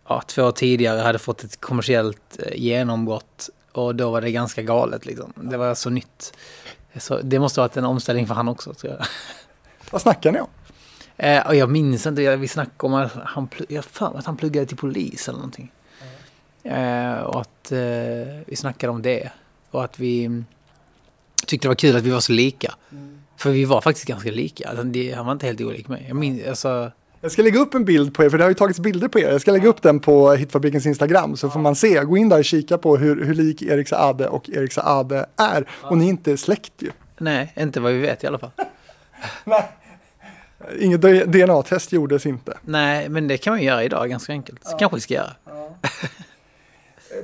[0.07, 4.61] ja, två år tidigare hade fått ett kommersiellt eh, genombrott och då var det ganska
[4.61, 5.33] galet liksom.
[5.35, 6.33] Det var så nytt.
[6.97, 9.05] Så det måste ha varit en omställning för han också tror jag.
[9.91, 10.47] Vad snackar ni om?
[11.17, 14.37] Eh, och jag minns inte, jag- vi snackade om att han, jag mig att han
[14.37, 15.71] pluggade till polis eller någonting.
[16.69, 17.79] Eh, och att eh,
[18.45, 19.29] vi snackade om det.
[19.71, 20.45] Och att vi mm,
[21.47, 22.73] tyckte det var kul att vi var så lika.
[23.37, 24.69] För vi var faktiskt ganska lika.
[24.69, 26.05] Alltså, det, han var inte helt olik mig.
[26.07, 28.55] Jag minns, alltså, Jag ska lägga upp en bild på er, för det har ju
[28.55, 29.31] tagits bilder på er.
[29.31, 32.03] Jag ska lägga upp den på Hitfabrikens Instagram så får man se.
[32.03, 35.65] Gå in där och kika på hur, hur lik Erik Saade och Erik Saade är.
[35.69, 36.91] Och ni är inte släkt ju.
[37.17, 38.51] nej, inte vad vi vet i alla fall.
[40.79, 41.01] Inget
[41.31, 42.57] DNA-test gjordes inte.
[42.61, 44.59] Nej, men det kan man göra idag ganska enkelt.
[44.63, 45.31] Så kanske vi ska göra.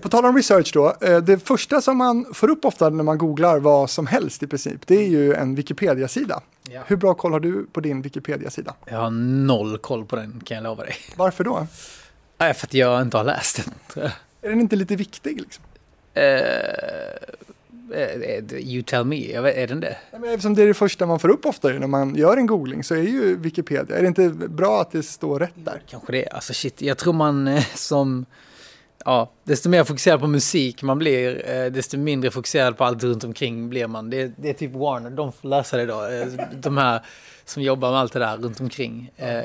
[0.01, 3.17] På tal om research då, eh, det första som man får upp ofta när man
[3.17, 6.41] googlar vad som helst i princip, det är ju en Wikipedia-sida.
[6.69, 6.81] Ja.
[6.87, 8.75] Hur bra koll har du på din Wikipedia-sida?
[8.85, 9.09] Jag har
[9.45, 10.95] noll koll på den kan jag lova dig.
[11.15, 11.67] Varför då?
[12.37, 14.03] Nej, för att jag inte har läst den.
[14.41, 15.41] Är den inte lite viktig?
[15.41, 15.63] Liksom?
[16.13, 16.29] Eh,
[17.91, 19.97] eh, you tell me, är den det?
[20.11, 22.83] Men Eftersom det är det första man får upp ofta när man gör en googling
[22.83, 25.81] så är ju Wikipedia, är det inte bra att det står rätt där?
[25.89, 26.27] Kanske det.
[26.27, 28.25] Alltså shit, jag tror man eh, som...
[29.05, 33.23] Ja, desto mer fokuserad på musik man blir, eh, desto mindre fokuserad på allt runt
[33.23, 34.09] omkring blir man.
[34.09, 36.07] Det, det är typ Warner, de får läsa det då.
[36.07, 37.01] Eh, de här
[37.45, 39.11] som jobbar med allt det där runt omkring.
[39.15, 39.43] Eh,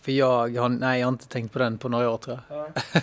[0.00, 2.68] för jag har, nej, jag har inte tänkt på den på några år tror jag.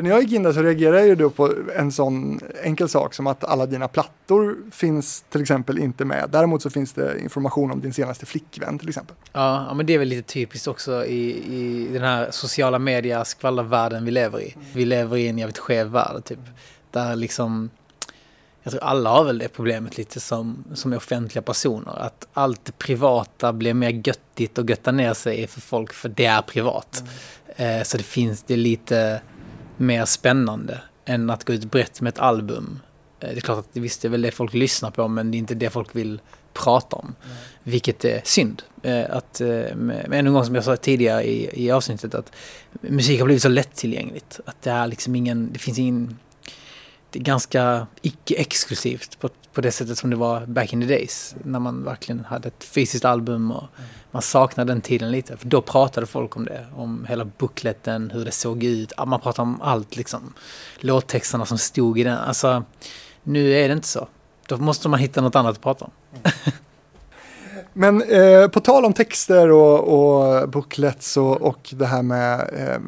[0.00, 2.88] För när jag gick in där så reagerade jag ju då på en sån enkel
[2.88, 6.28] sak som att alla dina plattor finns till exempel inte med.
[6.32, 9.16] Däremot så finns det information om din senaste flickvän till exempel.
[9.32, 13.24] Ja, ja, men det är väl lite typiskt också i, i den här sociala media
[13.24, 14.56] skvallervärlden vi lever i.
[14.74, 16.38] Vi lever i en jävligt skev värld typ.
[16.90, 17.70] Där liksom,
[18.62, 21.98] jag tror alla har väl det problemet lite som, som är offentliga personer.
[21.98, 26.26] Att allt det privata blir mer göttigt och götta ner sig för folk för det
[26.26, 27.04] är privat.
[27.56, 29.20] Eh, så det finns, det lite
[29.76, 32.80] mer spännande än att gå ut brett med ett album.
[33.20, 35.36] Eh, det är klart att visst det är väl det folk lyssnar på men det
[35.36, 36.20] är inte det folk vill
[36.54, 37.14] prata om.
[37.62, 38.62] Vilket är synd.
[38.82, 42.32] Eh, att, eh, men ännu en gång som jag sa tidigare i, i avsnittet att
[42.80, 44.40] musik har blivit så lättillgängligt.
[44.46, 46.18] Att det är liksom ingen, det finns ingen,
[47.10, 51.34] det är ganska icke-exklusivt på, på det sättet som det var back in the days.
[51.44, 53.64] När man verkligen hade ett fysiskt album och
[54.10, 55.36] man saknade den tiden lite.
[55.36, 56.66] För då pratade folk om det.
[56.74, 58.92] Om hela bukletten, hur det såg ut.
[59.06, 60.34] Man pratade om allt liksom.
[60.78, 62.18] Låttexterna som stod i den.
[62.18, 62.64] Alltså,
[63.22, 64.08] nu är det inte så.
[64.56, 65.90] Då måste man hitta något annat att prata om.
[67.72, 72.80] Men eh, på tal om texter och, och booklets och, och det här med eh,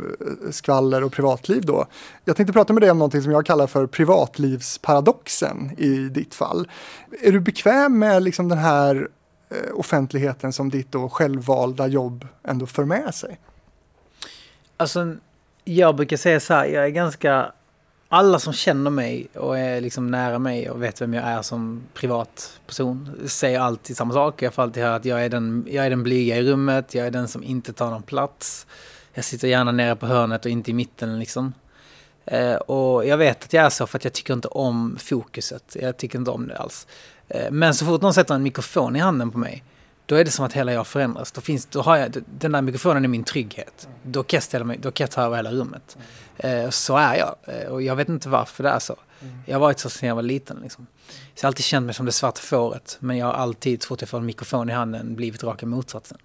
[0.51, 1.87] skvaller och privatliv då.
[2.25, 6.69] Jag tänkte prata med dig om någonting som jag kallar för privatlivsparadoxen i ditt fall.
[7.23, 9.09] Är du bekväm med liksom den här
[9.51, 13.41] eh, offentligheten som ditt då självvalda jobb ändå för med sig?
[14.77, 15.17] Alltså,
[15.65, 17.53] jag brukar säga så här, jag är ganska...
[18.15, 21.83] Alla som känner mig och är liksom nära mig och vet vem jag är som
[21.95, 24.43] privatperson säger alltid samma sak.
[24.43, 27.07] Jag får alltid höra att jag är, den, jag är den blyga i rummet, jag
[27.07, 28.67] är den som inte tar någon plats.
[29.15, 31.53] Jag sitter gärna nere på hörnet och inte i mitten liksom.
[32.25, 35.77] Eh, och jag vet att jag är så för att jag tycker inte om fokuset.
[35.81, 36.87] Jag tycker inte om det alls.
[37.29, 39.65] Eh, men så fort någon sätter en mikrofon i handen på mig,
[40.07, 41.33] då är det som att hela jag förändras.
[41.33, 43.89] Då, finns, då har jag, den där mikrofonen är min trygghet.
[44.03, 45.97] Då kan jag, ställa mig, då kan jag ta över hela rummet.
[46.43, 47.37] Eh, så är jag.
[47.47, 48.97] Eh, och jag vet inte varför det är så.
[49.47, 50.59] Jag har varit så sedan jag var liten.
[50.63, 50.87] Liksom.
[51.09, 52.97] Så jag har alltid känt mig som det svarta fåret.
[53.01, 56.19] Men jag har alltid, så fort jag får en mikrofon i handen, blivit raka motsatsen.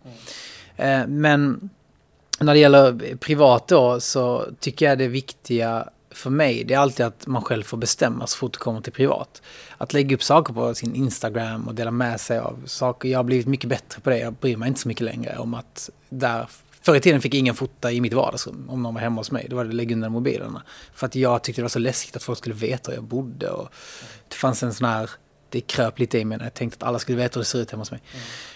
[0.75, 1.69] Eh, men
[2.39, 7.05] när det gäller privat då så tycker jag det viktiga för mig det är alltid
[7.05, 9.41] att man själv får bestämma så fort det kommer till privat.
[9.77, 13.09] Att lägga upp saker på sin Instagram och dela med sig av saker.
[13.09, 14.17] Jag har blivit mycket bättre på det.
[14.17, 16.47] Jag bryr mig inte så mycket längre om att där
[16.81, 19.47] Förr i tiden fick ingen fota i mitt vardagsrum om någon var hemma hos mig.
[19.49, 20.63] Då var det att lägga undan mobilerna.
[20.93, 23.49] För att jag tyckte det var så läskigt att folk skulle veta var jag bodde.
[23.49, 23.69] Och
[24.27, 25.09] det fanns en sån här,
[25.49, 27.59] det kröp lite i mig när jag tänkte att alla skulle veta hur det ser
[27.59, 28.01] ut hemma hos mig.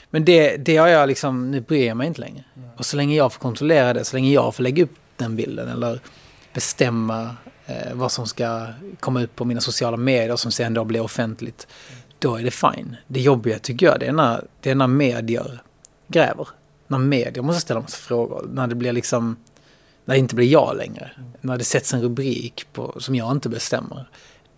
[0.10, 2.43] Men det, det har jag liksom, nu bryr jag mig inte längre.
[2.77, 5.69] Och så länge jag får kontrollera det, så länge jag får lägga upp den bilden
[5.69, 5.99] eller
[6.53, 8.67] bestämma eh, vad som ska
[8.99, 11.67] komma ut på mina sociala medier som sen då blir offentligt.
[12.19, 12.97] Då är det fine.
[13.07, 15.62] Det jobbiga tycker jag det är när, det är när medier
[16.07, 16.47] gräver.
[16.91, 18.49] När medier måste ställa massa frågor.
[18.54, 19.36] När det blir liksom,
[20.06, 21.12] när det inte blir jag längre.
[21.41, 24.10] När det sätts en rubrik på, som jag inte bestämmer.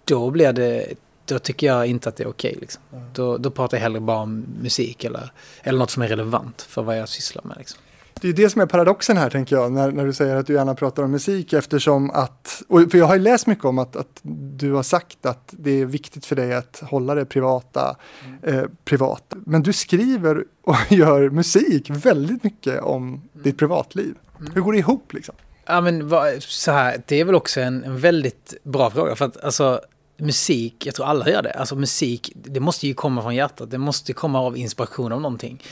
[0.05, 0.93] Då blir det,
[1.25, 2.57] då tycker jag inte att det är okej.
[2.61, 2.81] liksom.
[3.13, 5.31] då, då pratar jag hellre bara om musik eller,
[5.63, 7.57] eller något som är relevant för vad jag sysslar med.
[7.57, 7.79] Liksom.
[8.23, 10.53] Det är det som är paradoxen här tänker jag, när, när du säger att du
[10.53, 14.19] gärna pratar om musik eftersom att, för jag har ju läst mycket om att, att
[14.57, 17.95] du har sagt att det är viktigt för dig att hålla det privata
[18.43, 19.33] eh, privat.
[19.45, 24.15] Men du skriver och gör musik väldigt mycket om ditt privatliv.
[24.53, 25.35] Hur går det ihop liksom?
[25.65, 29.15] Ja, men så här, det är väl också en, en väldigt bra fråga.
[29.15, 29.81] För att alltså,
[30.17, 31.51] musik, jag tror alla gör det.
[31.51, 33.71] Alltså musik, det måste ju komma från hjärtat.
[33.71, 35.63] Det måste komma av inspiration av någonting.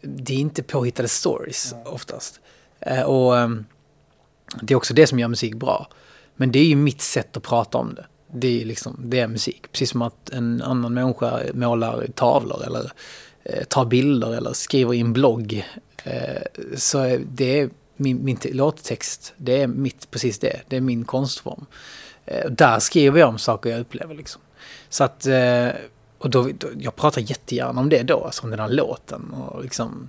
[0.00, 2.40] Det är inte påhittade stories oftast.
[2.80, 3.66] Eh, och ehm,
[4.62, 5.88] det är också det som gör musik bra.
[6.36, 8.06] Men det är ju mitt sätt att prata om det.
[8.32, 9.72] Det är, liksom, det är musik.
[9.72, 12.92] Precis som att en annan människa målar tavlor eller
[13.44, 15.66] eh, tar bilder eller skriver i en blogg.
[16.04, 16.42] Eh,
[16.76, 20.60] så det är min, min låttext, det är mitt, precis det.
[20.68, 21.66] Det är min konstform.
[22.26, 24.42] Eh, där skriver jag om saker jag upplever liksom.
[24.88, 25.68] Så att, eh,
[26.18, 29.30] och då, då, jag pratar jättegärna om det då, alltså om den här låten.
[29.30, 30.08] Och liksom,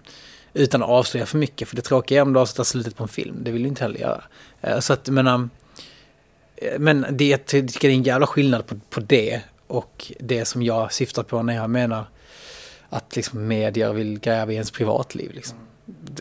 [0.53, 3.09] utan att avslöja för mycket, för det tråkiga är om du avslutar slutet på en
[3.09, 3.35] film.
[3.41, 4.23] Det vill du inte heller göra.
[4.61, 5.49] Eh, så att, men, ehm,
[6.77, 10.63] men det, jag tycker det är en jävla skillnad på, på det och det som
[10.63, 12.05] jag syftar på när jag menar
[12.89, 15.31] att liksom medier vill gräva i ens privatliv.
[15.33, 15.57] Liksom.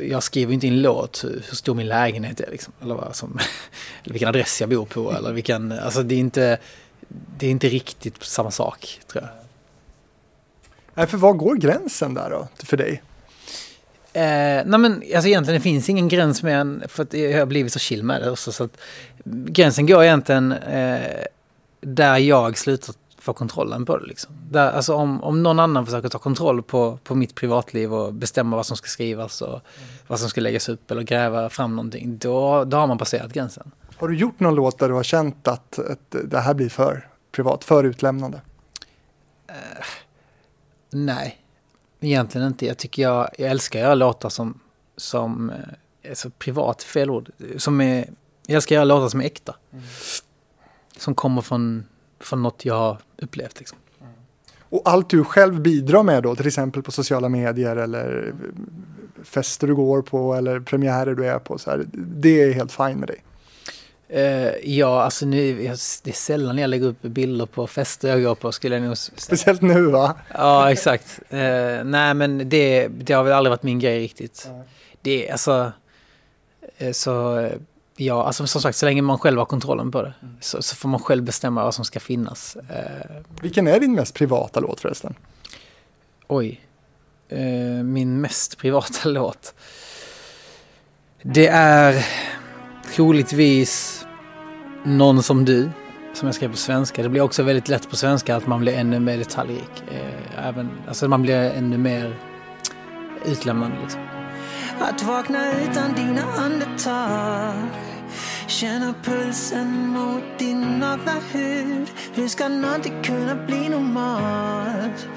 [0.00, 3.16] Jag skriver inte i en låt hur, hur stor min lägenhet är, liksom, eller, vad
[3.16, 3.38] som,
[4.04, 5.12] eller vilken adress jag bor på.
[5.12, 6.58] Eller vilken, alltså det, är inte,
[7.38, 9.47] det är inte riktigt samma sak, tror jag.
[10.98, 13.02] Nej, för var går gränsen där då, för dig?
[14.12, 14.22] Eh,
[14.66, 17.72] nej men alltså egentligen det finns ingen gräns med en, för att jag har blivit
[17.72, 18.52] så chill med det också.
[18.52, 18.76] Så att,
[19.24, 21.00] gränsen går egentligen eh,
[21.80, 24.06] där jag slutar få kontrollen på det.
[24.06, 24.32] Liksom.
[24.50, 28.56] Där, alltså om, om någon annan försöker ta kontroll på, på mitt privatliv och bestämma
[28.56, 29.60] vad som ska skrivas och
[30.06, 33.70] vad som ska läggas upp eller gräva fram någonting, då, då har man passerat gränsen.
[33.96, 37.08] Har du gjort någon låt där du har känt att, att det här blir för
[37.32, 38.40] privat, för utlämnande?
[40.90, 41.38] Nej,
[42.00, 42.66] egentligen inte.
[42.66, 44.60] Jag tycker jag, jag älskar att göra låtar som,
[44.96, 45.56] som eh,
[46.08, 48.10] alltså privat, fel ord, som är,
[48.46, 49.56] jag älskar att göra låtar som är äkta.
[50.96, 51.84] Som kommer från,
[52.20, 53.78] från något jag har upplevt liksom.
[54.70, 58.34] Och allt du själv bidrar med då, till exempel på sociala medier eller
[59.22, 62.98] fester du går på eller premiärer du är på, så här, det är helt fine
[62.98, 63.24] med dig.
[64.10, 68.22] Eh, ja, alltså nu, jag, det är sällan jag lägger upp bilder på fester jag
[68.22, 69.14] går på skulle jag nog säga.
[69.18, 70.14] Speciellt nu va?
[70.34, 71.20] Ja, exakt.
[71.30, 74.48] Eh, nej, men det, det har väl aldrig varit min grej riktigt.
[75.02, 75.72] Det är alltså...
[76.78, 77.48] eh, Så,
[77.96, 80.88] ja, alltså som sagt, så länge man själv har kontrollen på det så, så får
[80.88, 82.56] man själv bestämma vad som ska finnas.
[82.56, 85.14] Eh, Vilken är din mest privata låt förresten?
[86.26, 86.60] oj.
[87.84, 89.54] Min mest privata låt.
[91.22, 92.06] Det är
[92.94, 94.04] troligtvis
[94.84, 95.70] Någon som du,
[96.14, 97.02] som jag skrev på svenska.
[97.02, 99.82] Det blir också väldigt lätt på svenska att man blir ännu mer detaljrik.
[99.90, 102.16] Eh, även, alltså man blir ännu mer
[103.24, 104.00] utlämnande liksom.
[104.80, 107.68] Att vakna utan dina andetag
[108.46, 115.08] Känna pulsen mot din nakna hud Hur ska någonting kunna bli normalt?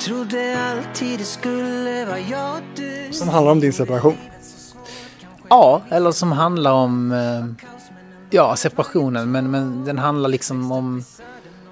[0.00, 4.16] Trodde alltid det skulle vara jag och du Som handlar om din separation.
[5.54, 7.66] Ja, eller som handlar om eh,
[8.30, 9.32] ja, separationen.
[9.32, 11.04] Men, men den handlar liksom om,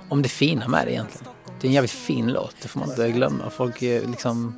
[0.09, 1.27] om det fina med det egentligen.
[1.61, 3.51] Det är en jävligt fin låt, det får man inte glömma.
[3.51, 4.55] Folk eh, liksom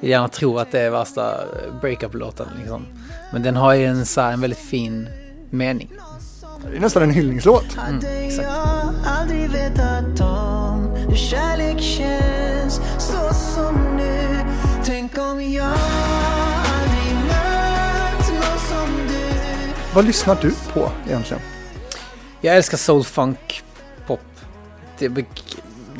[0.00, 2.46] vill gärna tro att det är värsta eh, breakup-låten.
[2.58, 2.86] Liksom.
[3.32, 5.08] Men den har ju en, så här, en väldigt fin
[5.50, 5.92] mening.
[6.70, 7.74] Det är nästan en hyllningslåt.
[7.74, 8.48] Hade exakt.
[8.48, 14.26] jag aldrig vetat om hur kärlek känns så som nu
[14.84, 15.95] Tänk om jag
[19.96, 21.42] Vad lyssnar du på egentligen?
[22.40, 23.62] Jag älskar soul, funk,
[24.06, 24.20] pop.
[24.98, 25.24] Det,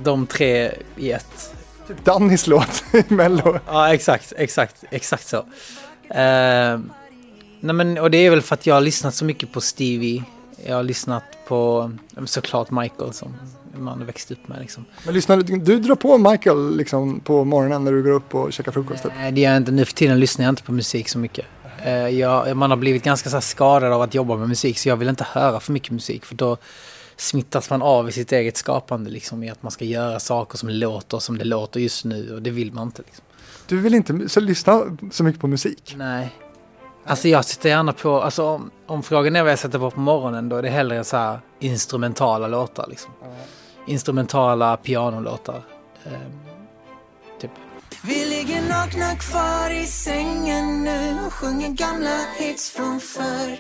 [0.03, 1.55] de tre i ett.
[1.89, 3.59] Typ Dannys låt i Mello.
[3.67, 5.37] Ja, exakt, exakt, exakt så.
[5.37, 6.79] Eh,
[7.61, 10.25] nej men, och det är väl för att jag har lyssnat så mycket på Stevie.
[10.67, 11.91] Jag har lyssnat på
[12.25, 13.37] såklart Michael som
[13.79, 14.85] man har växt upp med liksom.
[15.05, 18.53] Men lyssnar du, du drar på Michael liksom på morgonen när du går upp och
[18.53, 19.03] käkar frukost?
[19.03, 19.13] Typ.
[19.17, 19.73] Nej, det gör jag inte.
[19.73, 21.47] Nu för tiden lyssnar jag inte på musik så mycket.
[21.87, 24.97] Eh, jag, man har blivit ganska så skadad av att jobba med musik så jag
[24.97, 26.57] vill inte höra för mycket musik för då
[27.17, 30.69] smittas man av i sitt eget skapande liksom i att man ska göra saker som
[30.69, 33.03] låter som det låter just nu och det vill man inte.
[33.03, 33.25] Liksom.
[33.67, 34.83] Du vill inte så lyssna
[35.13, 35.95] så mycket på musik?
[35.97, 36.31] Nej.
[37.05, 40.01] Alltså jag sätter gärna på, alltså om, om frågan är vad jag sätter på på
[40.01, 43.13] morgonen då är det hellre så här instrumentala låtar liksom.
[43.87, 45.63] Instrumentala pianolåtar.
[48.07, 48.15] Eh.
[48.15, 53.59] Vi ligger nakna kvar i sängen nu och sjunger gamla hits från förr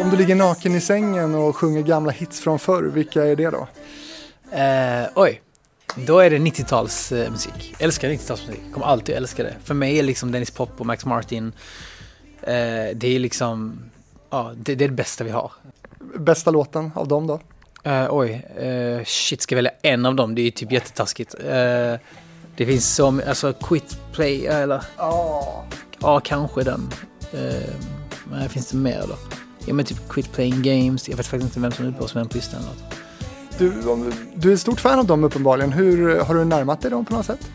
[0.00, 3.50] Om du ligger naken i sängen och sjunger gamla hits från förr, vilka är det
[3.50, 3.68] då?
[4.56, 5.42] Eh, oj.
[6.06, 7.76] Då är det 90-talsmusik.
[7.78, 8.72] Älskar 90-talsmusik.
[8.72, 9.54] Kommer alltid älska det.
[9.64, 11.52] För mig är liksom Dennis Pop och Max Martin,
[12.42, 12.52] eh,
[12.94, 13.80] det är liksom,
[14.30, 15.52] ja, det, det är det bästa vi har.
[16.18, 17.40] Bästa låten av dem då?
[17.82, 20.34] Eh, oj, eh, shit, ska jag välja en av dem?
[20.34, 21.34] Det är ju typ jättetaskigt.
[22.56, 25.64] Det finns som, alltså Quit Play, eller Ja.
[26.00, 26.90] ja, kanske den.
[27.32, 27.70] Eh,
[28.30, 29.14] men finns det mer då?
[29.66, 32.50] Ja men typ Quit Playing Games, jag vet faktiskt inte vem som är på just
[32.50, 32.98] den låten.
[33.58, 35.72] Du, om- du är ett stort fan av dem uppenbarligen.
[35.72, 37.48] Hur har du närmat dig dem på något sätt?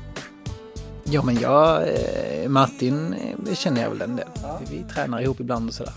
[1.04, 3.14] Ja men jag, eh, Martin
[3.50, 4.28] eh, känner jag väl en del.
[4.72, 5.94] Vi tränar ihop ibland och sådär.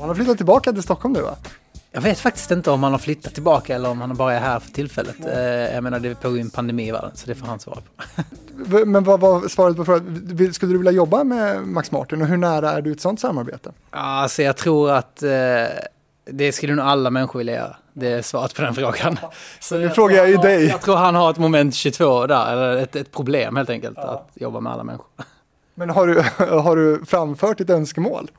[0.00, 1.36] Han har flyttat tillbaka till Stockholm nu va?
[1.92, 4.60] Jag vet faktiskt inte om han har flyttat tillbaka eller om han bara är här
[4.60, 5.26] för tillfället.
[5.26, 5.40] Eh,
[5.74, 8.04] jag menar det pågår ju en pandemi i världen så det får han svara på.
[8.86, 10.52] Men vad var svaret på frågan?
[10.54, 13.72] Skulle du vilja jobba med Max Martin och hur nära är du ett sånt samarbete?
[13.90, 15.30] Alltså jag tror att eh,
[16.24, 17.76] det skulle nog alla människor vilja göra.
[17.92, 19.18] Det är svaret på den frågan.
[19.60, 20.66] Så nu frågar jag ju dig.
[20.66, 23.98] Jag tror han har ett moment 22 där, eller ett, ett problem helt enkelt.
[23.98, 25.06] Att jobba med alla människor.
[25.74, 28.30] Men har du, har du framfört ditt önskemål?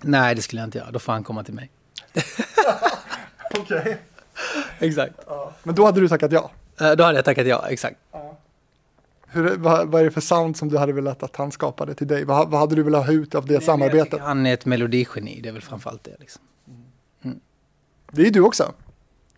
[0.00, 0.90] Nej, det skulle jag inte göra.
[0.90, 1.70] Då får han komma till mig.
[3.58, 3.98] Okej.
[4.78, 5.14] Exakt.
[5.62, 6.50] Men då hade du tackat ja.
[6.80, 7.96] Eh, Då hade jag tackat ja, exakt.
[9.26, 12.06] Hur, vad, vad är det för sound som du hade velat att han skapade till
[12.06, 12.24] dig?
[12.24, 14.20] Vad, vad hade du velat ha ut av det Jag samarbetet?
[14.20, 16.16] Han är ett melodigeni, det är väl framförallt det.
[16.20, 16.42] Liksom.
[18.10, 18.72] Det är du också.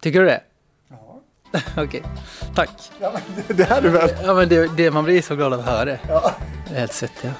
[0.01, 0.41] Tycker du det?
[0.89, 1.21] Ja.
[1.85, 2.03] Okej,
[2.55, 2.71] tack.
[3.01, 4.11] Ja, men det, det är du väl?
[4.23, 6.01] Ja, men det, det, man blir så glad att höra det.
[6.69, 7.31] Det är helt svettig.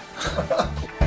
[0.49, 0.65] Ja.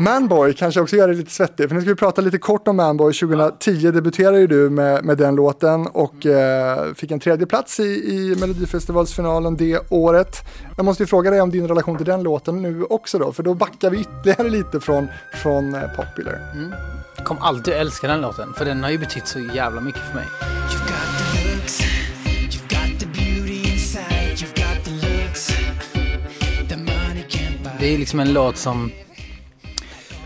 [0.00, 2.76] Manboy kanske också gör dig lite svettig, för nu ska vi prata lite kort om
[2.76, 3.12] Manboy.
[3.12, 7.82] 2010 debuterade ju du med, med den låten och eh, fick en tredje plats i,
[7.82, 10.36] i Melodifestivalsfinalen det året.
[10.76, 13.42] Jag måste ju fråga dig om din relation till den låten nu också då, för
[13.42, 15.08] då backar vi ytterligare lite från,
[15.42, 16.40] från eh, Popular.
[17.16, 20.14] Jag kommer alltid älska den låten, för den har ju betytt så jävla mycket för
[20.14, 20.26] mig.
[27.80, 28.90] Det är liksom en låt som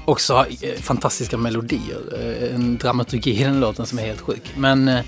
[0.05, 2.01] också har eh, fantastiska melodier.
[2.13, 4.53] Eh, en dramaturgi i den låten som är helt sjuk.
[4.57, 4.99] Men eh,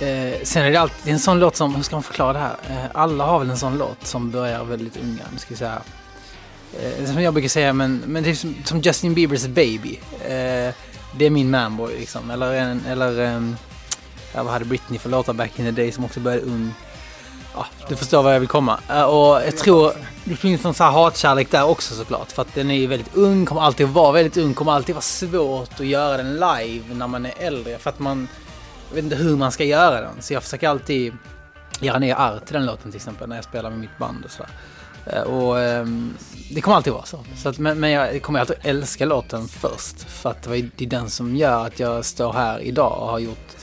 [0.00, 2.56] eh sen är det alltid en sån låt som, hur ska man förklara det här?
[2.94, 5.22] Alla har väl en sån låt som börjar väldigt unga.
[5.32, 5.82] Nu ska vi säga.
[6.78, 9.98] Eh, som jag brukar säga, men, men det är som, som Justin Biebers Baby.
[10.24, 10.74] Eh,
[11.18, 12.30] det är min manboy liksom.
[12.30, 13.56] Eller, en, eller ehm,
[14.34, 16.74] vad hade Britney för låtar back in the day som också började ung.
[17.54, 18.80] Ja, du förstår vad jag vill komma.
[18.88, 19.92] Eh, och jag tror
[20.24, 22.32] det finns någon så här hatkärlek där också såklart.
[22.32, 25.02] För att den är ju väldigt ung, kommer alltid vara väldigt ung, kommer alltid vara
[25.02, 27.78] svårt att göra den live när man är äldre.
[27.78, 28.28] För att man
[28.90, 30.22] jag vet inte hur man ska göra den.
[30.22, 31.12] Så jag försöker alltid
[31.80, 34.30] göra ner art till den låten till exempel när jag spelar med mitt band och
[34.30, 34.50] sådär.
[35.06, 36.14] Eh, och ehm,
[36.54, 37.24] det kommer alltid vara så.
[37.36, 40.02] så att, men, men jag kommer alltid älska låten först.
[40.02, 43.56] För att det är den som gör att jag står här idag och har gjort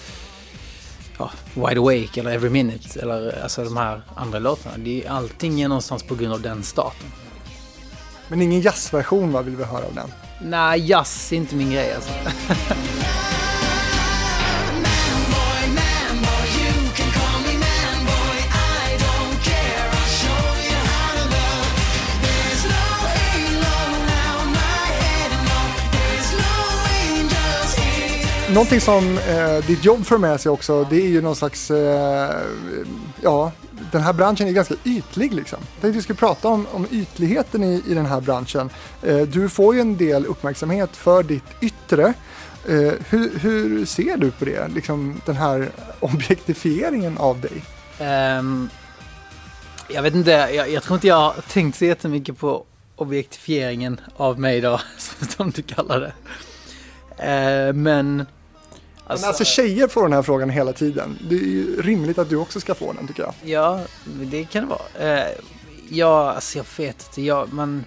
[1.17, 4.77] ja, Wide Awake eller Every Minute eller alltså de här andra låtarna.
[4.77, 7.07] Det är, allting är någonstans på grund av den starten.
[8.27, 10.11] Men ingen jazzversion vad vill vi höra av den?
[10.41, 12.11] Nej, jazz är inte min grej alltså.
[28.53, 32.35] Någonting som eh, ditt jobb för med sig också, det är ju någon slags, eh,
[33.21, 33.51] ja,
[33.91, 35.59] den här branschen är ganska ytlig liksom.
[35.73, 38.69] Jag tänkte vi skulle prata om, om ytligheten i, i den här branschen.
[39.03, 42.13] Eh, du får ju en del uppmärksamhet för ditt yttre.
[42.67, 45.69] Eh, hur, hur ser du på det, liksom den här
[45.99, 47.63] objektifieringen av dig?
[48.39, 48.69] Um,
[49.89, 54.39] jag vet inte, jag, jag tror inte jag har tänkt så jättemycket på objektifieringen av
[54.39, 54.81] mig då,
[55.29, 56.13] som, du kallar det.
[57.69, 58.25] Uh, men...
[59.09, 61.17] Alltså, Men alltså tjejer får den här frågan hela tiden.
[61.29, 63.33] Det är ju rimligt att du också ska få den tycker jag.
[63.43, 65.19] Ja, det kan det vara.
[65.19, 65.31] Eh,
[65.89, 67.21] ja, alltså jag vet inte.
[67.21, 67.85] Jag, man,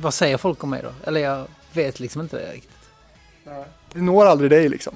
[0.00, 1.08] vad säger folk om mig då?
[1.08, 2.70] Eller jag vet liksom inte det riktigt.
[3.92, 4.94] Det når aldrig dig liksom.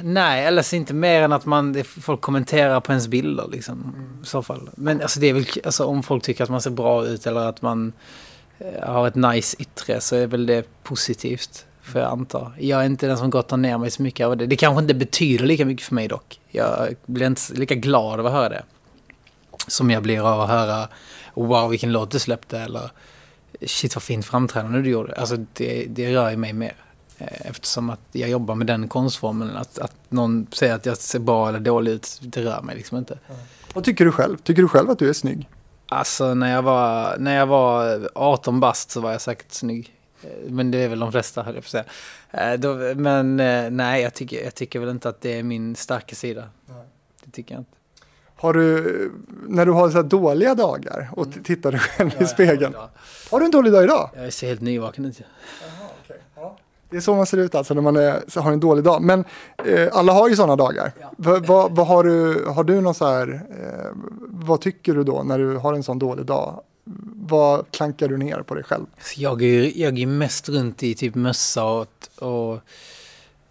[0.00, 3.94] Nej, eller så inte mer än att man, folk kommenterar på ens bilder liksom.
[4.22, 4.70] I så fall.
[4.76, 7.40] Men alltså det är väl, alltså om folk tycker att man ser bra ut eller
[7.40, 7.92] att man
[8.58, 11.66] eh, har ett nice yttre så är väl det positivt.
[11.86, 12.52] För jag antar.
[12.58, 14.46] Jag är inte den som gottar ner mig så mycket av det.
[14.46, 16.40] Det kanske inte betyder lika mycket för mig dock.
[16.50, 18.62] Jag blir inte lika glad av att höra det.
[19.66, 20.88] Som jag blir av att höra
[21.34, 22.90] wow vilken låt du släppte eller
[23.66, 25.14] shit vad fint framträdande du gjorde.
[25.14, 26.74] Alltså det, det rör ju mig mer.
[27.18, 29.56] Eh, Eftersom att jag jobbar med den konstformen.
[29.56, 32.98] Att, att någon säger att jag ser bra eller dålig ut, det rör mig liksom
[32.98, 33.18] inte.
[33.74, 34.36] Vad tycker du själv?
[34.36, 35.48] Tycker du själv att du är snygg?
[35.88, 39.95] Alltså när jag var, när jag var 18 bast så var jag säkert snygg.
[40.26, 41.84] Eh, Men det är väl de flesta, höll jag på att
[42.30, 42.52] säga.
[42.52, 45.76] Eh, Då, men eh, nej, jag tycker, jag tycker väl inte att det är min
[45.76, 46.44] starka sida.
[47.24, 47.70] Det tycker jag inte.
[48.38, 49.12] Har du,
[49.48, 52.74] när du har så dåliga dagar och t- tittar dig själv i spegeln.
[53.30, 54.10] Har du en dålig dag idag?
[54.16, 55.20] Jag ser helt nyvaken ut.
[56.90, 59.02] Det är så man ser ut alltså när man är, har en dålig dag.
[59.02, 59.24] Men
[59.64, 60.92] eh, alla har ju sådana dagar.
[61.16, 65.22] Va, va, vad har, du, har du någon så här, eh, vad tycker du då
[65.22, 66.62] när du har en sån dålig dag?
[67.28, 68.86] Vad klankar du ner på dig själv?
[69.00, 72.54] Så jag är jag är mest runt i typ mössa och, och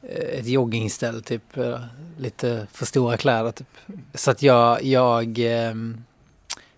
[0.01, 1.57] eh, ett joggingställ typ.
[1.57, 1.79] eh,
[2.17, 3.67] Lite för stora kläder typ.
[4.13, 6.03] Så att jag, jag ehm,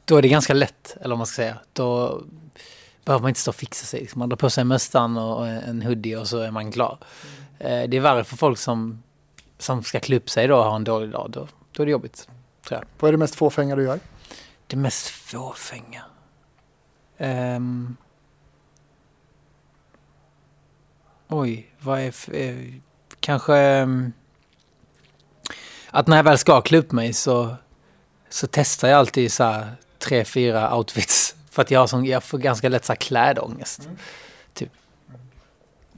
[0.05, 1.57] då är det ganska lätt, eller vad man ska säga.
[1.73, 2.21] Då
[3.05, 3.99] behöver man inte stå och fixa sig.
[3.99, 4.19] liksom.
[4.19, 6.97] Man drar på sig mössan och en hoodie och så är man klar.
[7.59, 9.03] Eh, Det är värre för folk som,
[9.57, 11.31] som ska klä upp sig då och har en dålig dag.
[11.31, 12.27] Då, då är det jobbigt.
[12.99, 13.99] Vad är det mest fåfänga du gör?
[14.67, 16.03] Det mest fåfänga.
[17.17, 17.97] Ehm.
[21.27, 22.13] oj, vad är...
[22.35, 22.73] eh,
[23.19, 23.55] kanske...
[23.55, 24.13] ehm,
[25.89, 27.55] att när jag väl ska klä upp mig så,
[28.29, 31.35] så testar jag alltid så här tre, fyra outfits.
[31.51, 33.89] För att jag, har sån, jag får ganska lätt så här klädångest.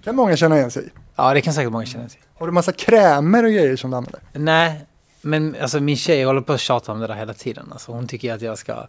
[0.03, 0.89] kan många känna igen sig.
[1.15, 2.19] Ja, det kan säkert många känna till.
[2.33, 4.21] Har du massa krämer och grejer som du använder?
[4.33, 4.85] Nej,
[5.21, 7.69] men alltså min tjej håller på att tjata om det där hela tiden.
[7.71, 8.87] Alltså, hon tycker att jag ska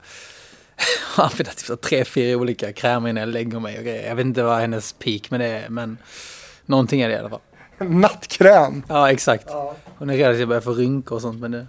[1.16, 4.08] använda typ tre, fyra olika krämer innan jag lägger mig och grejer.
[4.08, 5.98] Jag vet inte vad hennes peak med det är, men
[6.66, 7.40] någonting är det i alla fall.
[7.78, 8.82] Nattkräm.
[8.88, 9.48] Ja, exakt.
[9.98, 11.66] Hon är rädd att jag börjar få rynkor och sånt, men det,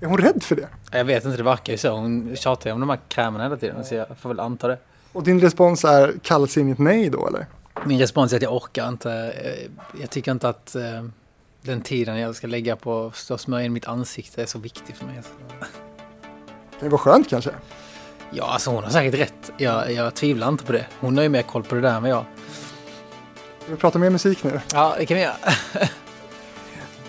[0.00, 0.68] Är hon rädd för det?
[0.92, 1.90] jag vet inte, det verkar ju så.
[1.96, 4.78] Hon tjatar ju om de här krämerna hela tiden, så jag får väl anta det.
[5.12, 7.46] Och din respons är kallsinnigt nej då eller?
[7.84, 9.12] Min respons är att jag orkar inte.
[9.12, 9.70] Eh,
[10.00, 10.82] Jag tycker inte att eh,
[11.62, 15.06] den tiden jag ska lägga på att smörja in mitt ansikte är så viktig för
[15.06, 15.20] mig.
[16.80, 17.50] Det vara skönt kanske.
[18.30, 19.50] Ja, alltså hon har säkert rätt.
[19.56, 20.86] Jag, jag tvivlar inte på det.
[21.00, 22.24] Hon har ju mer koll på det där än jag.
[23.62, 24.60] Ska vi prata mer musik nu?
[24.72, 25.34] Ja, det kan vi göra.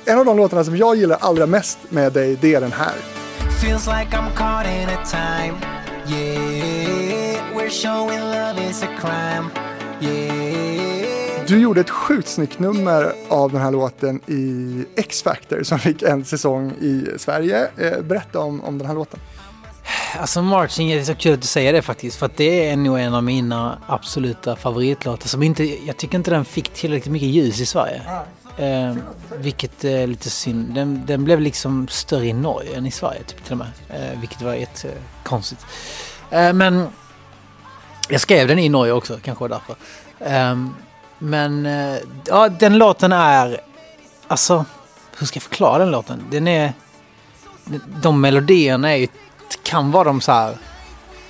[0.09, 2.93] En av de låtarna som jag gillar allra mest med dig, det är den här.
[3.61, 5.57] Feels like I'm caught in a time.
[6.17, 9.49] Yeah, we're showing love is a crime.
[10.11, 11.45] Yeah.
[11.47, 16.25] Du gjorde ett sjukt snyggt nummer av den här låten i X-Factor som fick en
[16.25, 17.67] säsong i Sverige.
[17.77, 19.19] Eh, berätta om, om den här låten.
[20.19, 22.19] Alltså Marching är så kul att du säger det faktiskt.
[22.19, 25.27] För att det är nog en av mina absoluta favoritlåtar.
[25.27, 28.01] Som inte, jag tycker inte den fick tillräckligt mycket ljus i Sverige.
[28.57, 28.95] Eh,
[29.37, 30.73] vilket är lite synd.
[30.73, 33.67] Den, den blev liksom större i Norge än i Sverige typ, till och med.
[33.89, 35.65] Eh, vilket var jättekonstigt.
[36.29, 36.87] Eh, men
[38.09, 39.75] jag skrev den i Norge också, kanske var därför.
[40.19, 40.57] Eh,
[41.19, 41.65] men
[42.25, 43.61] ja, den låten är...
[44.27, 44.65] Alltså,
[45.17, 46.23] hur ska jag förklara den låten?
[46.31, 46.73] Den är...
[48.01, 49.07] De melodierna är ju,
[49.63, 50.57] kan vara de så här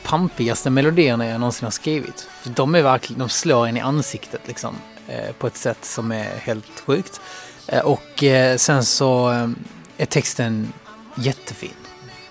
[0.03, 2.27] pampigaste melodierna jag någonsin har skrivit.
[2.41, 4.75] För de är verkligen, de slår en i ansiktet liksom.
[5.07, 7.21] Eh, på ett sätt som är helt sjukt.
[7.67, 9.49] Eh, och eh, sen så eh,
[9.97, 10.73] är texten
[11.15, 11.73] jättefin.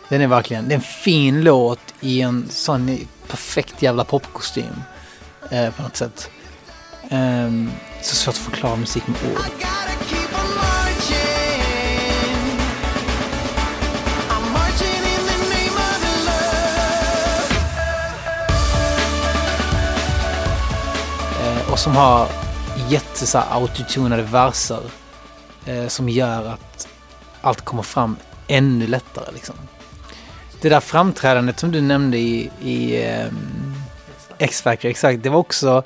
[0.08, 4.82] Den är verkligen, det är en fin låt i en sån perfekt jävla popkostym.
[5.50, 6.30] Eh, på något sätt.
[7.10, 7.70] Ehm,
[8.02, 9.66] så svårt att förklara musik med ord.
[21.76, 22.28] Och som har
[22.88, 24.80] jätte så autotunade verser.
[25.66, 26.88] Eh, som gör att
[27.40, 28.16] allt kommer fram
[28.48, 29.54] ännu lättare liksom.
[30.60, 33.74] Det där framträdandet som du nämnde i, i ehm,
[34.38, 35.82] X-Factor, exakt, det var också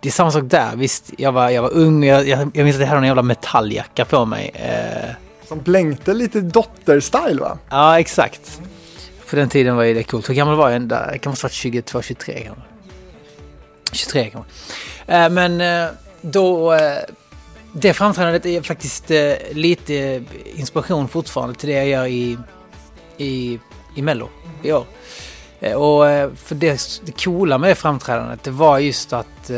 [0.00, 0.76] det är samma sak där.
[0.76, 3.06] Visst, jag var, jag var ung och jag, jag, jag minns att jag hade en
[3.06, 4.50] jävla metalljacka på mig.
[4.54, 5.10] Eh,
[5.48, 7.58] Som blänkte lite dotter-style va?
[7.70, 8.60] ja, exakt.
[9.30, 10.28] På den tiden var det coolt.
[10.28, 10.82] Hur gammal var jag?
[10.82, 11.08] Där?
[11.12, 12.62] Jag kan ha varit 22, 23 kanske.
[13.92, 14.50] 23 kanske.
[15.08, 15.90] Eh, men eh,
[16.20, 16.72] då...
[16.72, 16.98] Eh,
[17.72, 19.10] det framträdandet är faktiskt
[19.50, 22.38] lite inspiration fortfarande till det jag gör i,
[23.16, 23.60] i,
[23.96, 24.28] i Mello
[24.62, 24.86] i år.
[25.60, 26.04] Och
[26.38, 29.50] för det, det coola med det framträdandet det var just att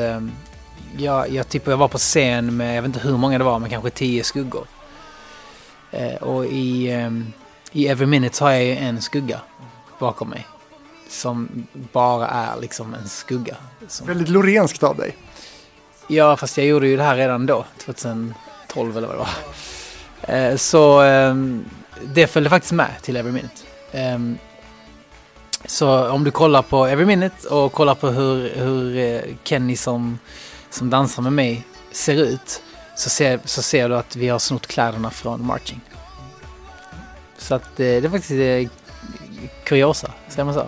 [0.97, 3.59] jag, jag, typ, jag var på scen med, jag vet inte hur många det var,
[3.59, 4.67] men kanske tio skuggor.
[6.21, 6.89] Och i,
[7.73, 9.41] i Every Minute har jag ju en skugga
[9.99, 10.47] bakom mig.
[11.09, 13.57] Som bara är liksom en skugga.
[13.89, 15.17] Som, Väldigt lorenskt av dig.
[16.13, 19.29] Ja, fast jag gjorde ju det här redan då, 2012 eller vad det var.
[20.37, 21.35] Eh, så eh,
[22.15, 23.55] det följde faktiskt med till Every Minute.
[23.93, 24.19] Eh,
[25.65, 30.19] så om du kollar på Every Minute och kollar på hur, hur eh, Kenny som,
[30.71, 32.63] som dansar med mig ser ut
[32.97, 35.81] så ser, så ser du att vi har snott kläderna från Marching.
[37.39, 38.73] Så att eh, det är faktiskt
[39.65, 40.67] kuriosa, säger man så?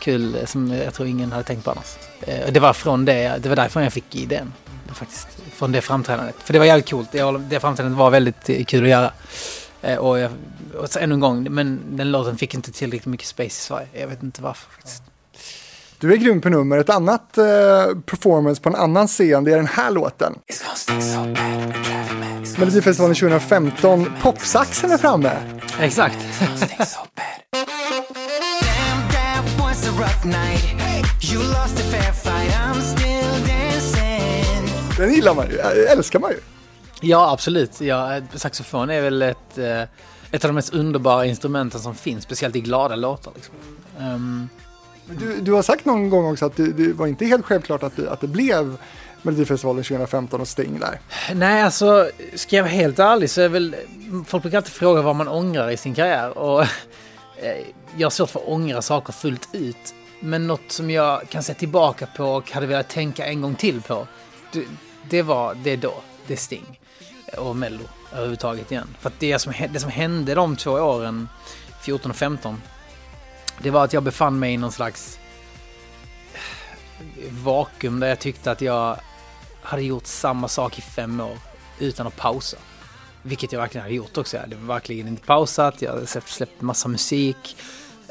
[0.00, 2.09] Kul som jag tror ingen hade tänkt på annars.
[2.20, 4.52] Eh, och det var från det, det var därifrån jag fick idén.
[4.94, 6.36] Faktiskt, från det framträdandet.
[6.38, 7.12] För det var jävligt coolt.
[7.12, 9.12] Det, det framträdandet var väldigt eh, kul att göra.
[9.82, 10.30] Eh, och, jag,
[10.78, 13.86] och så ännu en gång, men den låten fick inte tillräckligt mycket space i Sverige.
[13.92, 15.02] Jag vet inte varför faktiskt.
[15.98, 16.78] Du är grym på nummer.
[16.78, 17.44] Ett annat eh,
[18.06, 20.34] performance på en annan scen, det är den här låten.
[22.58, 25.32] Melodifestivalen 2015, popsaxen är framme.
[25.80, 26.18] Exakt.
[34.96, 35.58] Den gillar man ju,
[35.92, 36.36] älskar man ju.
[37.00, 37.80] ja, absolut.
[37.80, 39.82] Ja, saxofon är väl ett, eh,
[40.30, 43.32] ett av de mest underbara instrumenten som finns, speciellt i glada låtar.
[43.34, 43.54] Liksom.
[43.96, 44.48] Men
[45.18, 47.96] Du, du har sagt någon gång också att det, det var inte helt självklart att
[47.96, 48.76] det, att det blev
[49.22, 51.00] Melodifestivalen 2015 och Sting där.
[51.34, 53.76] Nej, alltså ska jag vara helt ärlig så är väl...
[54.26, 56.68] Folk brukar alltid fråga vad man ångrar i sin karriär och eh,
[57.96, 59.94] jag har svårt för att ångra saker fullt ut.
[60.20, 63.82] Men något som jag kan se tillbaka på och hade velat tänka en gång till
[63.82, 64.06] på,
[64.52, 64.64] det,
[65.10, 65.94] det var det då,
[66.26, 66.80] det är Sting
[67.38, 68.88] och Mello överhuvudtaget igen.
[69.00, 71.28] För att det som, det som hände de två åren,
[71.82, 72.62] 14 och 15,
[73.62, 75.18] det var att jag befann mig i någon slags
[77.30, 78.96] vakuum där jag tyckte att jag
[79.62, 81.38] hade gjort samma sak i fem år
[81.78, 82.56] utan att pausa.
[83.22, 84.36] Vilket jag verkligen hade gjort också.
[84.36, 87.56] Jag hade verkligen inte pausat, jag hade släppt, släppt massa musik.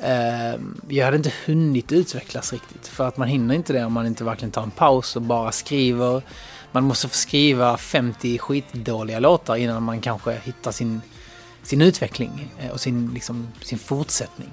[0.04, 2.88] Ehm, jag hade inte hunnit utvecklas riktigt.
[2.88, 5.52] För att man hinner inte det om man inte verkligen tar en paus och bara
[5.52, 6.22] skriver.
[6.72, 11.02] Man måste få skriva 50 skitdåliga låtar innan man kanske hittar sin,
[11.64, 14.50] sin utveckling eh, och sin, liksom, sin fortsättning.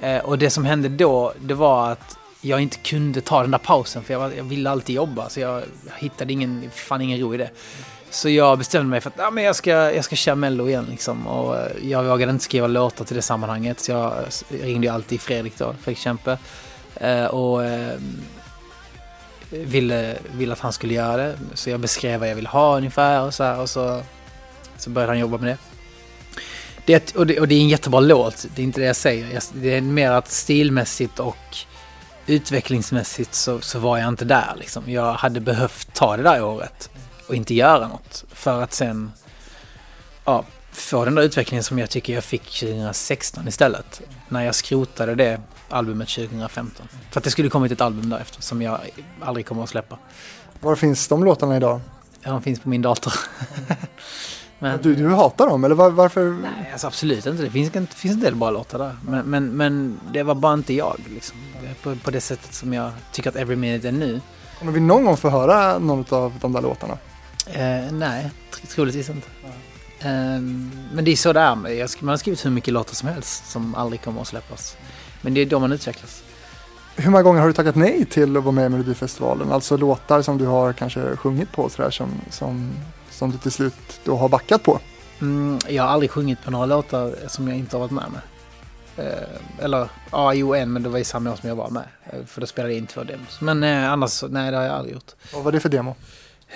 [0.00, 3.58] Eh, Och det som hände då, det var att jag inte kunde ta den där
[3.58, 5.62] pausen för jag, var, jag ville alltid jobba så jag
[5.96, 7.50] hittade ingen, fan ingen ro i det.
[8.16, 10.86] Så jag bestämde mig för att ja, men jag, ska, jag ska köra mello igen
[10.90, 11.26] liksom.
[11.26, 14.12] Och eh, jag vågade inte skriva låtar till det sammanhanget så jag
[14.48, 16.38] ringde ju alltid Fredrik då, Fredrik Kempe.
[16.94, 17.94] Eh, och eh,
[19.50, 21.38] ville, ville att han skulle göra det.
[21.54, 24.02] Så jag beskrev vad jag ville ha ungefär och så här, och så,
[24.78, 25.58] så började han jobba med det.
[26.86, 29.40] Det, och, det, och det är en jättebra låt, det är inte det jag säger.
[29.52, 31.56] Det är mer att stilmässigt och
[32.26, 34.54] utvecklingsmässigt så, så var jag inte där.
[34.58, 34.82] Liksom.
[34.86, 36.90] Jag hade behövt ta det där året
[37.28, 38.24] och inte göra något.
[38.32, 39.12] För att sen
[40.24, 44.00] ja, få den där utvecklingen som jag tycker jag fick 2016 istället.
[44.28, 46.88] När jag skrotade det albumet 2015.
[47.10, 48.80] För att det skulle kommit ett album därefter som jag
[49.20, 49.98] aldrig kommer att släppa.
[50.60, 51.80] Var finns de låtarna idag?
[52.22, 53.12] Ja, de finns på min dator.
[54.58, 56.24] Men, Du, du hatar dem, eller var, varför?
[56.30, 57.42] Nej, alltså absolut inte.
[57.42, 58.96] Det finns, en- finns en del bra låtar där.
[59.02, 60.96] Men, men, men det var bara inte jag.
[61.14, 61.36] Liksom.
[61.82, 64.20] På, på det sättet som jag tycker att Every Minute är nu.
[64.58, 66.98] Kommer vi någon gång få höra någon av de där låtarna?
[67.46, 69.28] Eh, nej, tr- troligtvis inte.
[70.00, 70.40] Eh,
[70.92, 71.54] men det är så det är.
[72.04, 74.76] Man har skrivit hur mycket låtar som helst som aldrig kommer att släppas.
[75.22, 76.22] Men det är då man utvecklas.
[76.96, 79.52] Hur många gånger har du tackat nej till att vara med i Melodifestivalen?
[79.52, 82.72] Alltså låtar som du har kanske sjungit på sådär som, som,
[83.10, 84.80] som du till slut då har backat på.
[85.20, 88.20] Mm, jag har aldrig sjungit på några låtar som jag inte har varit med med.
[89.06, 91.84] Eh, eller, ja, jo en, men det var i samma år som jag var med.
[92.04, 93.40] Eh, för då spelade jag in två demos.
[93.40, 95.12] Men eh, annars, nej det har jag aldrig gjort.
[95.34, 95.94] Vad var det för demo?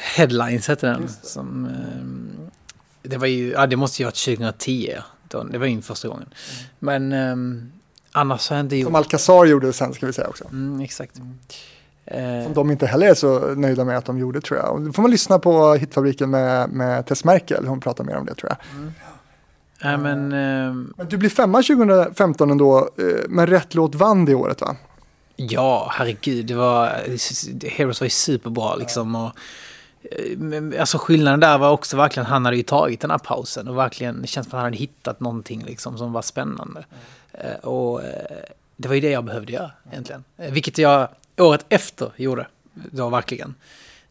[0.01, 1.09] Headlines hette den.
[1.23, 4.93] Som, eh, det var ju, ja det måste ju ha varit 2010.
[4.97, 5.03] ja.
[5.29, 6.29] Då, det var ju första gången.
[6.79, 7.37] Men eh,
[8.13, 8.87] annars har jag inte gjort...
[8.87, 10.45] Som Alcazar gjorde sen ska vi säga också.
[10.45, 11.17] Mm, exakt.
[12.07, 14.75] Eh, Som de inte heller är så nöjda med att de gjorde tror jag.
[14.75, 18.27] Och då får man lyssna på Hitfabriken med, med Tess Merkel, hon pratar mer om
[18.27, 18.59] det tror jag.
[19.85, 20.29] nej, men,
[20.97, 22.91] Men du blir femma 2015 ändå,
[23.29, 24.77] men rätt låt vann det året va?
[25.49, 26.47] ja, herregud.
[26.47, 26.87] Det var,
[27.69, 29.15] Heroes var ju superbra liksom.
[29.15, 29.33] Och,
[30.79, 34.23] alltså skillnaden där var också verkligen, han hade ju tagit den här pausen och verkligen,
[34.23, 36.85] det känns som att han hade hittat någonting liksom som var spännande.
[37.33, 38.37] Eh, och eh,
[38.77, 40.25] det var ju det jag behövde göra egentligen.
[40.37, 43.55] Eh, vilket jag året efter gjorde, då verkligen.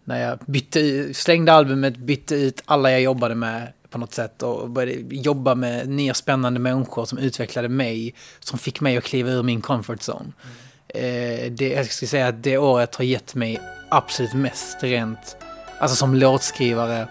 [0.03, 4.69] När jag bytte, slängde albumet, bytte ut alla jag jobbade med på något sätt och
[4.69, 9.43] började jobba med nya spännande människor som utvecklade mig, som fick mig att kliva ur
[9.43, 10.31] min comfort zone.
[10.87, 13.59] Eh, det, jag skulle säga att det året har gett mig
[13.89, 15.37] absolut mest rent,
[15.79, 17.07] alltså som låtskrivare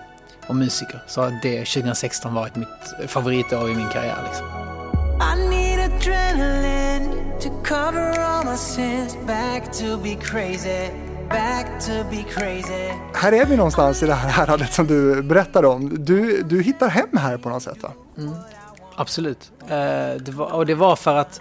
[0.46, 1.02] och musiker.
[1.06, 4.18] Så har det 2016 varit mitt favoritår i min karriär.
[4.28, 4.46] Liksom.
[5.20, 7.10] I need adrenaline
[7.40, 9.16] to cover all my sins.
[9.26, 10.90] Back to be crazy,
[11.28, 12.92] back to be crazy.
[13.14, 16.04] Här är vi någonstans i det här häradet som du berättade om.
[16.04, 17.92] Du, du hittar hem här på något sätt va?
[18.96, 19.52] Absolut.
[19.62, 19.68] Eh,
[20.20, 21.40] det var, och det var för att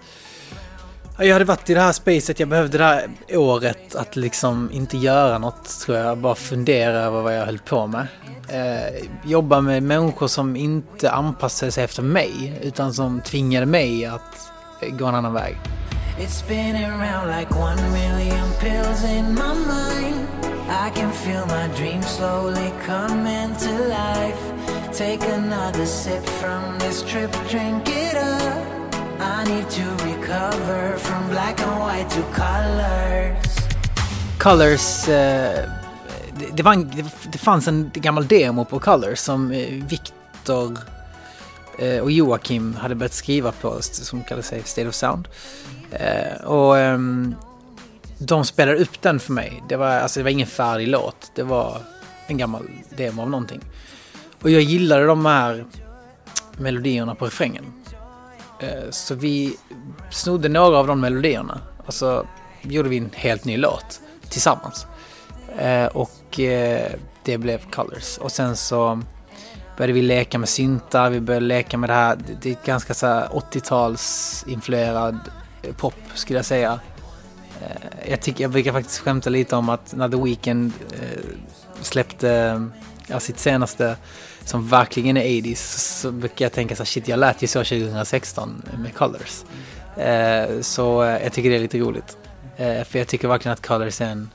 [1.25, 4.97] jag hade varit i det här spacet, jag behövde det här året att liksom inte
[4.97, 8.07] göra något tror jag, bara fundera över vad jag höll på med.
[8.49, 14.51] Eh, jobba med människor som inte anpassade sig efter mig utan som tvingade mig att
[14.99, 15.57] gå en annan väg.
[16.19, 20.27] It's around like one million pills in my mind.
[20.69, 24.57] I can feel my slowly coming to life.
[24.97, 28.66] take another sip from this trip, drink it up.
[29.19, 33.57] I need to recover from black and white to colors.
[34.39, 35.69] Colors, eh,
[36.53, 36.91] det, var en,
[37.31, 40.77] det, fanns en gammal demo på Colors som eh, Viktor
[41.79, 45.27] eh, och Joakim hade börjat skriva på som kallade sig State of Sound.
[45.91, 47.35] Eh, och ehm,
[48.17, 49.63] de spelade upp den för mig.
[49.69, 51.31] Det var, alltså, det var ingen färdig låt.
[51.35, 51.81] Det var
[52.27, 52.63] en gammal
[52.97, 53.61] demo av någonting.
[54.41, 55.65] Och jag gillade de här
[56.57, 57.63] melodierna på refrängen.
[58.59, 59.57] Eh, så vi
[60.11, 62.27] snodde några av de melodierna och så
[62.61, 64.85] gjorde vi en helt ny låt tillsammans.
[65.57, 66.91] Eh, och eh,
[67.23, 68.17] det blev Colors.
[68.17, 69.01] Och sen så
[69.77, 73.07] började vi leka med syntar, vi började leka med det här, det är ganska så
[73.07, 75.19] här 80-talsinfluerad
[75.77, 76.79] pop skulle jag säga.
[78.07, 80.73] Jag, tycker, jag brukar faktiskt skämta lite om att när The Weeknd
[81.81, 82.61] släppte
[83.07, 83.97] ja, sitt senaste
[84.47, 85.55] som verkligen är 80s
[86.01, 89.43] så brukar jag tänka så här, shit jag lät ju så 2016 med Colors.
[89.97, 92.17] Eh, så jag tycker det är lite roligt.
[92.57, 94.29] Eh, för jag tycker verkligen att Colors är en,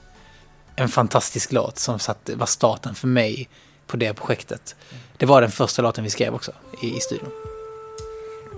[0.77, 3.49] en fantastisk låt som satt, var starten för mig
[3.87, 4.77] på det projektet.
[5.17, 6.53] Det var den första låten vi skrev också
[6.83, 7.31] i, i studion.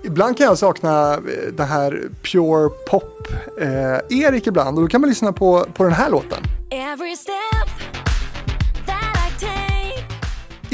[0.03, 1.19] Ibland kan jag sakna eh,
[1.57, 3.27] det här pure pop
[3.61, 6.43] eh, Erik ibland och då kan man lyssna på, på den här låten.
[6.71, 7.64] Every step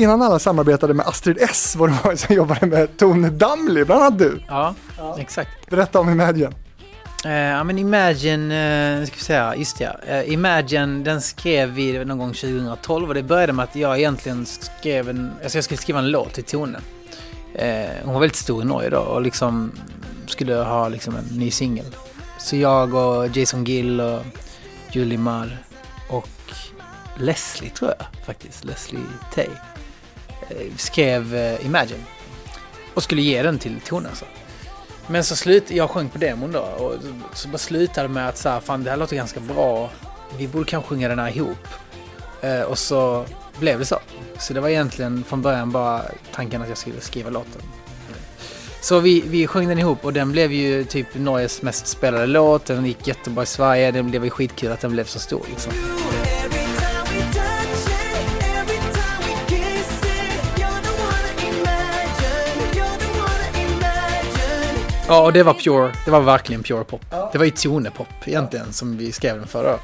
[0.01, 4.03] Innan alla samarbetade med Astrid S var det var som jobbade med Tone Damli, bland
[4.03, 4.41] annat du.
[4.47, 4.75] Ja,
[5.17, 5.69] exakt.
[5.69, 6.53] Berätta om Imagine.
[7.25, 9.95] Eh, Ja men Imagine, uh, ska vi säga, just ja.
[10.07, 14.45] Eh, Imagine den skrev vi någon gång 2012 och det började med att jag egentligen
[14.45, 16.79] skrev en, alltså jag skulle skriva en låt till Tone.
[17.55, 19.71] Eh, hon var väldigt stor i Norge då och liksom
[20.27, 21.85] skulle ha liksom en ny singel.
[22.39, 24.21] Så jag och Jason Gill och
[24.91, 25.57] Julie Marr
[26.09, 26.29] och
[27.17, 29.49] Leslie tror jag faktiskt, Leslie Tay,
[30.77, 32.03] skrev eh, Imagine.
[32.93, 34.25] Och skulle ge den till Tone alltså.
[35.07, 36.93] Men så slut, jag sjöng på demon då och
[37.33, 39.89] så bara slutade det med att så här, fan det här låter ganska bra.
[40.37, 41.67] Vi borde kanske sjunga den här ihop.
[42.41, 43.25] Eh, och så
[43.59, 43.99] blev det så.
[44.39, 47.61] Så det var egentligen från början bara tanken att jag skulle skriva låten.
[48.81, 52.65] Så vi, vi sjöng den ihop och den blev ju typ Norges mest spelade låt.
[52.65, 53.91] Den gick jättebra i Sverige.
[53.91, 55.73] Det blev ju skitkul att den blev så stor liksom.
[65.11, 65.93] Ja, och det var pure.
[66.05, 67.01] Det var verkligen pure pop.
[67.31, 69.79] Det var ju tonepop egentligen som vi skrev den för då.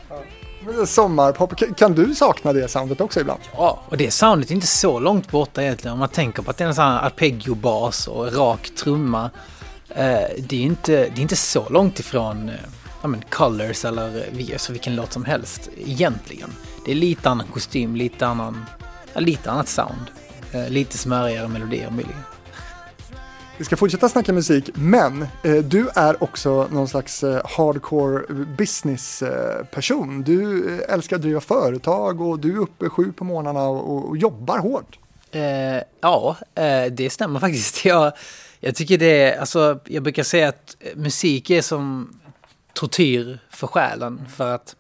[0.85, 3.39] Sommarpop, Kan- du sakna det soundet också ibland?
[3.57, 5.93] Ja, och det soundet är inte så långt borta egentligen.
[5.93, 9.29] Om man tänker på att det är en sån här arpeggio-bas och rak trumma.
[9.89, 12.55] Eh, det, är inte, det är inte så långt ifrån eh,
[13.01, 16.49] ja, men Colors eller vi- alltså vilken låt som helst egentligen.
[16.85, 18.65] Det är lite annan kostym, lite annan,
[19.13, 20.05] ja, lite annat sound.
[20.51, 22.23] Eh, lite smörigare melodier möjligen.
[23.59, 29.21] Vi ska fortsätta snacka musik, men eh, du är också någon slags eh, hardcore business
[29.21, 29.65] eh.
[30.25, 34.17] Du eh, älskar att driva företag och du är uppe sju på morgnarna och, och
[34.17, 34.99] jobbar hårt.
[35.31, 37.85] Eh, ja, eh, det stämmer faktiskt.
[37.85, 38.13] Jag,
[38.59, 42.19] jag tycker det är, alltså, jag brukar säga att eh, musik är som
[42.73, 44.21] tortyr för själen.
[44.35, 44.75] För att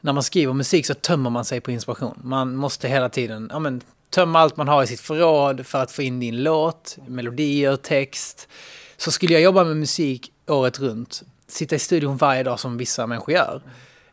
[0.00, 2.20] när man skriver musik så tömmer man sig på inspiration.
[2.24, 3.80] Man måste hela tiden ja, men,
[4.14, 8.48] tömma allt man har i sitt förråd för att få in din låt, melodier, text.
[8.96, 13.06] Så skulle jag jobba med musik året runt, sitta i studion varje dag som vissa
[13.06, 13.62] människor gör,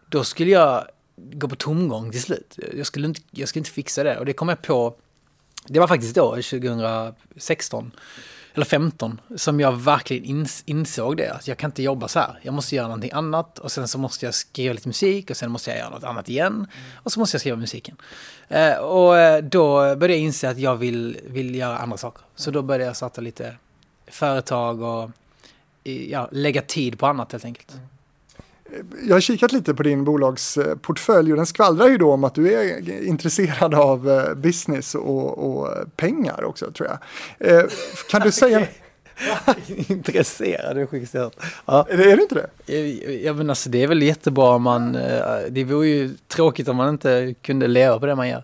[0.10, 2.60] då skulle jag gå på tomgång till slut.
[2.78, 4.18] Jag skulle inte, jag skulle inte fixa det.
[4.18, 4.96] Och det kom jag på,
[5.68, 7.92] det var faktiskt då, 2016,
[8.54, 11.34] eller 15, som jag verkligen ins, insåg det.
[11.34, 12.40] Att jag kan inte jobba så här.
[12.42, 15.52] Jag måste göra någonting annat och sen så måste jag skriva lite musik och sen
[15.52, 16.68] måste jag göra något annat igen.
[16.96, 17.96] Och så måste jag skriva musiken.
[18.48, 22.24] Eh, och eh, då började jag inse att jag vill, vill göra andra saker.
[22.36, 23.56] Så då började jag starta lite
[24.08, 25.12] företag och
[25.84, 27.78] ja, lägga tid på annat helt enkelt.
[29.08, 32.54] Jag har kikat lite på din bolagsportfölj och den skvallrar ju då om att du
[32.54, 36.98] är intresserad av eh, business och, och pengar också tror jag.
[37.58, 37.64] Eh,
[38.10, 38.68] Kan du säga,
[39.88, 41.14] Intresserad, det är sjukt.
[41.66, 41.86] Ja.
[41.90, 42.74] är det inte det?
[42.74, 44.96] Jag, jag men alltså, det är väl jättebra om man...
[44.96, 48.44] eh, Det vore ju tråkigt om man inte kunde leva på det man gör.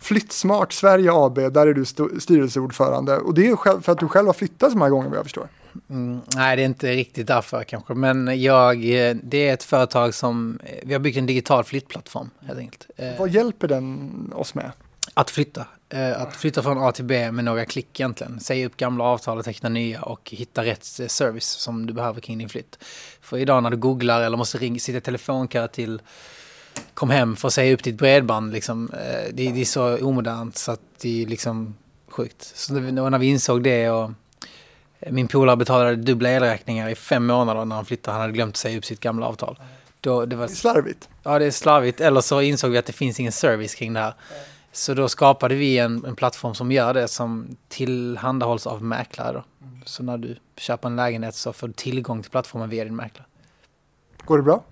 [0.00, 4.08] Flyttsmart Sverige AB, där är du st- styrelseordförande och det är själv, för att du
[4.08, 5.48] själv har flyttat så många gånger vad jag förstår.
[5.90, 7.94] Mm, nej, det är inte riktigt därför kanske.
[7.94, 10.58] Men jag, eh, det är ett företag som...
[10.64, 12.86] eh, Vi har byggt en digital flyttplattform helt enkelt.
[12.96, 14.72] Eh, Vad hjälper den oss med?
[15.14, 15.66] Att flytta.
[16.16, 18.40] Att flytta från A till B med några klick egentligen.
[18.40, 22.38] Säga upp gamla avtal och teckna nya och hitta rätt service som du behöver kring
[22.38, 22.78] din flytt.
[23.20, 26.02] För idag när du googlar eller måste ringa, sitta i telefonkö till
[26.94, 28.52] kom hem för att säga upp ditt bredband.
[28.52, 28.90] Liksom,
[29.32, 31.74] det, det är så omodernt så att det är liksom
[32.08, 32.42] sjukt.
[32.54, 34.10] Så när vi insåg det och
[35.10, 38.12] min polare betalade dubbla elräkningar i fem månader när han flyttade.
[38.12, 39.58] Han hade glömt säga upp sitt gamla avtal.
[40.00, 41.08] Då, det var, Det slarvigt.
[41.22, 42.00] ja, det är slarvigt.
[42.00, 44.14] Eller så insåg vi att det finns ingen service kring det här.
[44.72, 49.32] Så då skapade vi en, en plattform som gör det som tillhandahålls av mäklare.
[49.32, 49.44] Då.
[49.84, 53.26] Så när du köper en lägenhet så får du tillgång till plattformen via din mäklare.
[54.24, 54.64] Går det bra?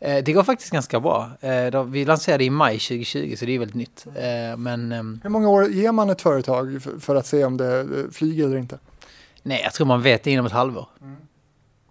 [0.00, 1.30] Eh, det går faktiskt ganska bra.
[1.40, 4.06] Eh, vi lanserade i maj 2020 så det är väldigt nytt.
[4.06, 7.86] Eh, men ehm, Hur många år ger man ett företag för, att se om det
[8.12, 8.78] flyger eller inte?
[9.48, 10.88] Nej, jag tror man vet det inom ett halvår.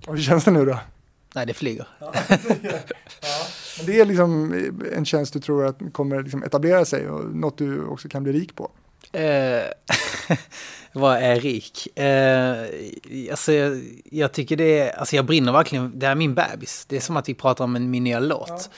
[0.07, 0.79] Och hur känns det nu då?
[1.35, 1.87] Nej, det flyger.
[3.77, 4.53] Men det är liksom
[4.95, 8.33] en tjänst du tror att kommer liksom etablera sig och något du också kan bli
[8.33, 8.71] rik på.
[9.11, 9.63] Eh,
[10.93, 11.97] vad är rik?
[11.99, 12.57] Eh,
[13.31, 16.85] alltså, jag, jag tycker det är, alltså jag brinner verkligen, det är min bebis.
[16.89, 18.69] Det är som att vi pratar om en, min nya låt.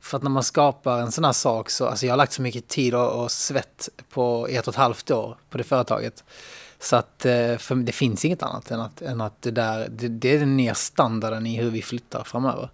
[0.00, 2.42] För att när man skapar en sån här sak så, alltså jag har lagt så
[2.42, 6.24] mycket tid och, och svett på ett och ett halvt år på det företaget.
[6.78, 10.08] Så att eh, för det finns inget annat än att, än att det där, det,
[10.08, 12.68] det är den nya standarden i hur vi flyttar framöver.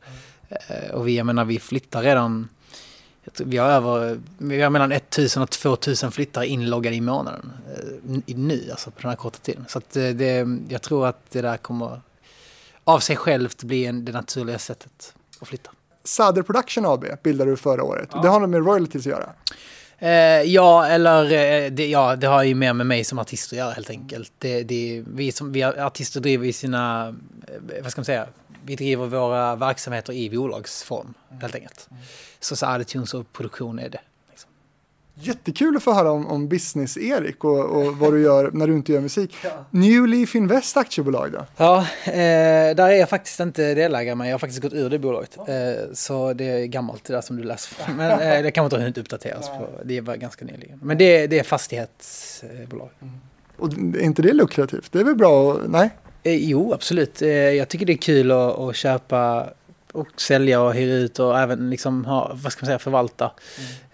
[0.49, 2.49] Eh, och vi, jag menar, vi flyttar redan,
[3.25, 7.53] jag tror vi har över, vi har mellan 1000 och 2000 flyttare inloggade i månaden.
[7.77, 9.65] eh, i- Nu, alltså på den här korta tiden.
[9.69, 12.01] Så att det, jag tror att det där kommer
[12.85, 15.71] av sig självt bli en, det naturliga sättet att flytta.
[16.05, 18.09] Sader Production AB bildade du förra året.
[18.23, 19.29] Det har något med royalties att göra.
[20.03, 23.59] Eh, ja, eller eh, det, ja, det har ju mer med mig som artist att
[23.59, 24.33] göra helt enkelt.
[24.39, 27.09] Det, det, vi, som, vi artister driver ju sina,
[27.49, 28.27] eh, vad ska man säga,
[28.65, 31.89] vi driver våra verksamheter i bolagsform helt enkelt.
[32.41, 34.01] Så, så iTunes och produktion är det.
[35.15, 38.93] Jättekul att få höra om, om business-Erik och, och vad du gör när du inte
[38.93, 39.35] gör musik.
[39.71, 41.45] New Leaf Invest aktiebolag då?
[41.57, 42.13] Ja, eh,
[42.77, 45.39] där är jag faktiskt inte delägare men jag har faktiskt gått ur det bolaget.
[45.39, 45.45] Eh,
[45.95, 47.93] så det är gammalt det där som du läser.
[47.97, 49.69] Men eh, det kan man inte ha hunnit uppdateras på.
[49.85, 50.79] Det var ganska nyligen.
[50.83, 52.89] Men det, det är fastighetsbolag.
[53.57, 54.93] Och är inte det lukrativt?
[54.93, 55.53] Det är väl bra?
[55.53, 55.91] att- Nej?
[56.23, 57.23] Eh, jo, absolut.
[57.23, 59.47] Eh, jag tycker det är kul att, att köpa
[59.93, 63.33] och sälja och hyra ut och även liksom ha, vad ska man säga, förvalta.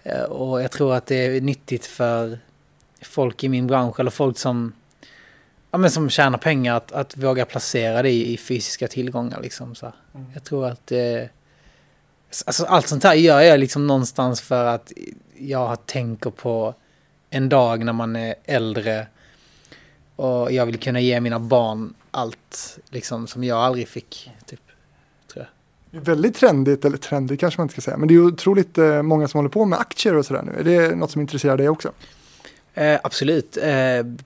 [0.03, 2.39] Eh, och jag tror att det är nyttigt för
[3.01, 4.73] folk i min bransch eller folk som,
[5.71, 9.41] ja, men som tjänar pengar att, att våga placera det i, i fysiska tillgångar.
[9.41, 9.85] Liksom, så.
[9.85, 9.95] här.
[10.33, 11.23] Jag tror att eh,
[12.45, 14.91] alltså, allt sånt här gör jag liksom någonstans för att
[15.37, 16.75] jag tänker på
[17.29, 19.07] en dag när man är äldre
[20.15, 24.31] och jag vill kunna ge mina barn allt liksom, som jag aldrig fick.
[24.45, 24.61] Typ,
[25.33, 25.47] tror jag.
[25.78, 28.77] Det är väldigt trendigt, eller trendigt kanske man inte ska säga, men det är otroligt
[28.77, 30.59] eh, många som håller på med aktier och sådär nu.
[30.59, 31.91] Är det något som intresserar dig också?
[32.73, 33.63] Eh, absolut, eh,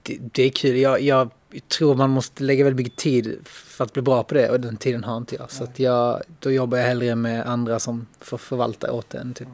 [0.04, 0.78] det, det är kul.
[0.78, 1.30] Jag, jag
[1.78, 4.78] tror man måste lägga väldigt mycket tid för att bli bra på det och den
[4.78, 5.52] tiden har inte jag.
[5.52, 9.34] Så jag, då jobbar jag hellre med andra som får förvalta åt en.
[9.34, 9.48] Typ.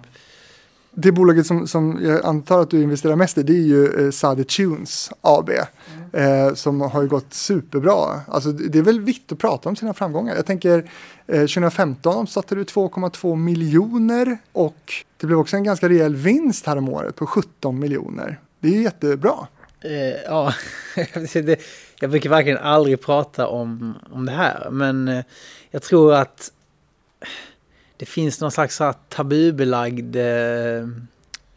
[0.91, 4.11] Det bolaget som, som jag antar att du investerar mest i, det är ju eh,
[4.11, 5.49] Sade Tunes AB.
[6.13, 8.21] Eh, som har ju gått superbra.
[8.27, 10.35] Alltså, det är väl vitt att prata om sina framgångar.
[10.35, 10.91] Jag tänker
[11.27, 16.77] eh, 2015 omsatte du 2,2 miljoner och det blev också en ganska rejäl vinst här
[16.77, 18.39] om året på 17 miljoner.
[18.59, 19.47] Det är ju jättebra.
[19.81, 20.53] Eh, ja,
[21.33, 21.59] det,
[21.99, 24.67] jag brukar verkligen aldrig prata om, om det här.
[24.71, 25.23] Men eh,
[25.71, 26.51] jag tror att
[27.97, 30.87] det finns någon slags tabubelagd eh,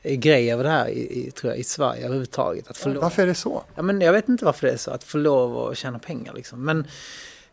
[0.03, 2.69] grej över det här i, i, tror jag, i Sverige överhuvudtaget.
[2.69, 3.63] Att få lov, Varför är det så?
[3.75, 6.33] ja, men jag vet inte varför det är så, att få lov att tjäna pengar.
[6.35, 6.65] Liksom.
[6.65, 6.85] Men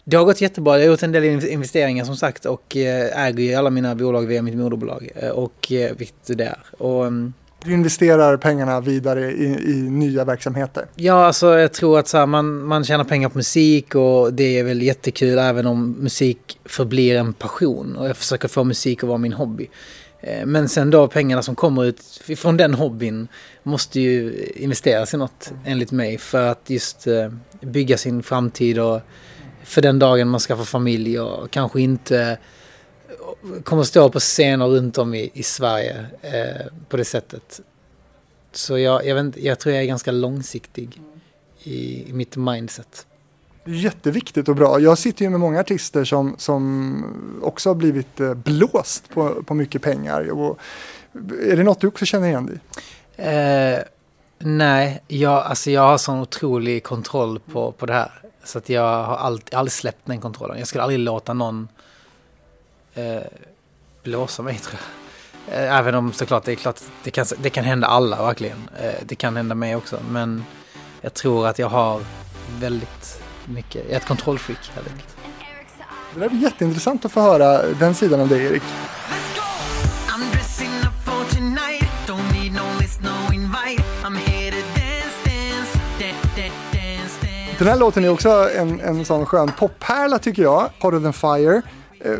[0.03, 0.77] det har gått jättebra.
[0.77, 3.95] Jag har gjort en del in- investeringar som sagt och eh, äger ju alla mina
[3.95, 5.09] bolag via mitt moderbolag.
[5.15, 6.59] Eh, och eh, vilket det är.
[6.77, 7.33] Och, mm,
[7.65, 10.85] Du investerar pengarna vidare i, i nya verksamheter.
[10.95, 14.59] Ja, alltså jag tror att så här, man, man tjänar pengar på musik och det
[14.59, 19.07] är väl jättekul även om musik förblir en passion och jag försöker få musik att
[19.09, 19.69] vara min hobby.
[20.21, 22.01] Eh, men sen då pengarna som kommer ut
[22.37, 23.27] från den hobbyn
[23.63, 27.29] måste ju investeras i något enligt mig för att just eh,
[27.61, 29.01] bygga sin framtid och
[29.63, 32.37] för den dagen man ska få familj och kanske inte
[33.09, 37.61] eh, kommer stå på scener runt om i, i Sverige eh, på det sättet.
[38.51, 41.01] Så jag, jag, vet, jag tror jag är ganska långsiktig
[41.63, 43.05] i, i mitt mindset.
[43.65, 44.79] Jätteviktigt och bra.
[44.79, 49.53] Jag sitter ju med många artister som, som också har blivit eh, blåst på, på
[49.53, 50.29] mycket pengar.
[50.29, 50.59] Och
[51.13, 52.59] eh, är det något du också känner igen dig i?
[53.17, 53.79] Eh,
[54.39, 58.11] nej, jag, alltså jag har sån otrolig kontroll på, på det här.
[58.43, 60.57] Så att jag har aldrig, aldrig släppt den kontrollen.
[60.59, 61.67] Jag skulle aldrig låta någon
[62.93, 63.21] eh,
[64.03, 64.89] blåsa mig tror jag.
[65.51, 68.69] Även om såklart det är klart det kan, det kan hända alla verkligen.
[68.81, 69.99] Eh, Det kan hända mig också.
[70.09, 70.43] Men
[71.01, 72.01] jag tror att jag har
[72.59, 73.18] väldigt
[73.49, 75.15] mycket, jag är ett kontrollfreak helt enkelt.
[76.13, 78.63] Det där blir jätteintressant att få höra den sidan av dig Erik.
[87.59, 91.61] Den här låten är också en, en sån skön poppärla tycker jag, Hotter than Fire.
[91.99, 92.19] Eh,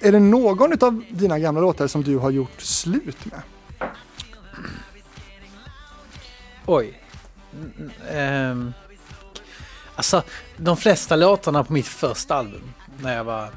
[0.00, 3.40] är det någon av dina gamla låtar som du har gjort slut med?
[6.66, 7.00] Oj.
[7.54, 8.72] Mm, ehm,
[9.96, 10.22] alltså,
[10.56, 13.48] de flesta låtarna på mitt första album, när jag var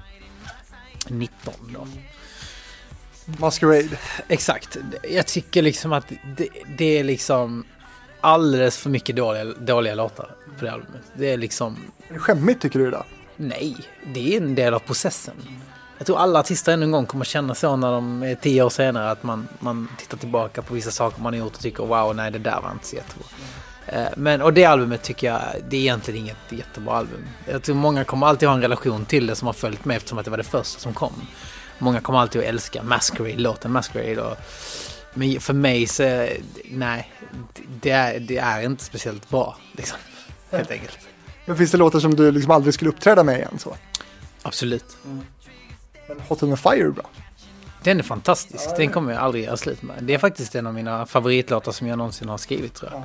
[1.08, 1.88] 19 då.
[3.38, 3.98] Masquerade.
[4.28, 4.78] Exakt.
[5.10, 7.66] Jag tycker liksom att det, det är liksom
[8.22, 11.02] alldeles för mycket dåliga, dåliga låtar på det albumet.
[11.14, 11.78] Det är liksom,
[12.08, 13.04] Är det skämmigt tycker du då?
[13.38, 13.76] nej,
[14.14, 15.36] det är en del av processen.
[15.98, 18.70] Jag tror alla artister ännu en gång kommer känna så när de är tio år
[18.70, 22.16] senare att man, man tittar tillbaka på vissa saker man har gjort och tycker wow,
[22.16, 23.28] nej det där var inte så jättebra.
[23.88, 27.28] Eh, Men, och det albumet tycker jag, det är egentligen inget jättebra album.
[27.46, 30.18] Jag tror många kommer alltid ha en relation till det som har följt med eftersom
[30.18, 31.14] att det var det första som kom.
[31.80, 34.22] Många kommer alltid att älska Masquerade, låten Masquerade.
[34.22, 34.38] Och,
[35.14, 36.28] men för mig så,
[36.66, 37.12] nej,
[37.82, 39.58] det är, det är inte speciellt bra.
[39.72, 39.98] Liksom,
[40.52, 40.98] helt enkelt.
[41.46, 43.76] Men finns det låtar som du liksom aldrig skulle uppträda med igen så?
[44.42, 44.98] Absolut.
[46.08, 47.10] Men Hotter than Fire är bra.
[47.84, 48.78] Den är fantastisk.
[48.78, 49.96] Den kommer jag aldrig göra slut med.
[50.00, 53.04] Det är faktiskt en av mina favoritlåtar som jag någonsin har skrivit tror jag.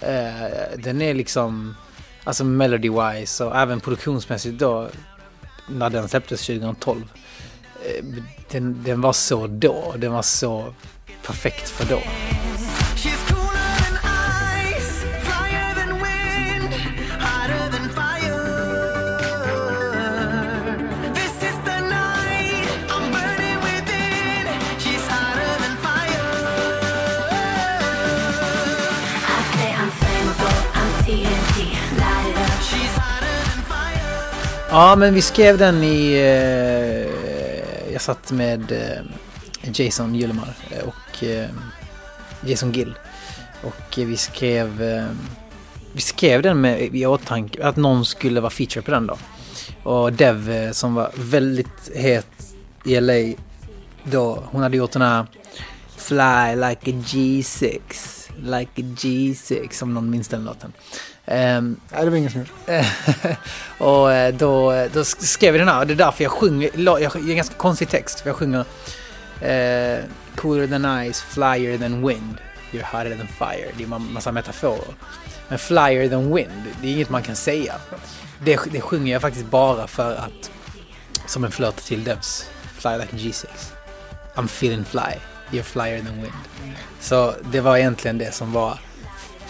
[0.00, 1.76] Eh, den är liksom,
[2.24, 4.88] alltså melody-wise och även produktionsmässigt då,
[5.68, 7.02] när den släpptes 2012.
[7.84, 8.04] eh,
[8.50, 10.74] Den, den var så då, den var så
[11.26, 12.00] perfekt för då.
[34.80, 36.12] Ja, men vi skrev den i...
[36.12, 41.48] Eh, jag satt med eh, Jason Gyllemar eh, och eh,
[42.44, 42.94] Jason Gill.
[43.62, 44.82] Och eh, vi skrev...
[44.82, 45.04] Eh,
[45.92, 49.18] vi skrev den med i åtanke att någon skulle vara feature på den då.
[49.82, 52.54] Och Dev eh, som var väldigt het
[52.84, 53.36] i LA
[54.04, 54.42] då.
[54.46, 55.26] Hon hade gjort den här
[55.96, 57.80] Fly like a G6.
[58.42, 60.72] Like a G6 om någon minns den låten.
[61.26, 62.86] Ehm, Nej, det var ingen gjorde.
[63.78, 67.00] och eh, då, då skrev vi den här och det är därför jag sjunger, la-
[67.00, 68.64] jag, det är ganska konstig text för jag sjunger
[69.40, 70.04] eh,
[70.36, 72.34] Cooler than ice, flyer than wind,
[72.72, 73.70] you're hotter than fire.
[73.76, 74.94] Det är en massa metaforer.
[75.48, 77.74] Men flyer than wind, det är inget man kan säga.
[78.44, 80.50] Det, det sjunger jag faktiskt bara för att,
[81.26, 83.46] som en flört till Devs, Fly like a G6.
[84.34, 85.14] I'm feeling fly,
[85.50, 86.74] you're flyer than wind.
[87.00, 88.78] Så det var egentligen det som var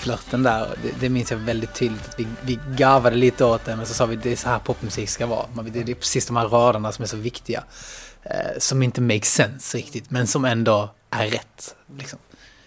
[0.01, 0.68] flörten där.
[0.82, 2.09] Det, det minns jag väldigt tydligt.
[2.09, 4.59] Att vi, vi garvade lite åt det men så sa vi det är så här
[4.59, 5.46] popmusik ska vara.
[5.55, 7.64] Man, det, det är precis de här raderna som är så viktiga.
[8.22, 11.74] Eh, som inte makes sense riktigt men som ändå är rätt.
[11.98, 12.18] Liksom.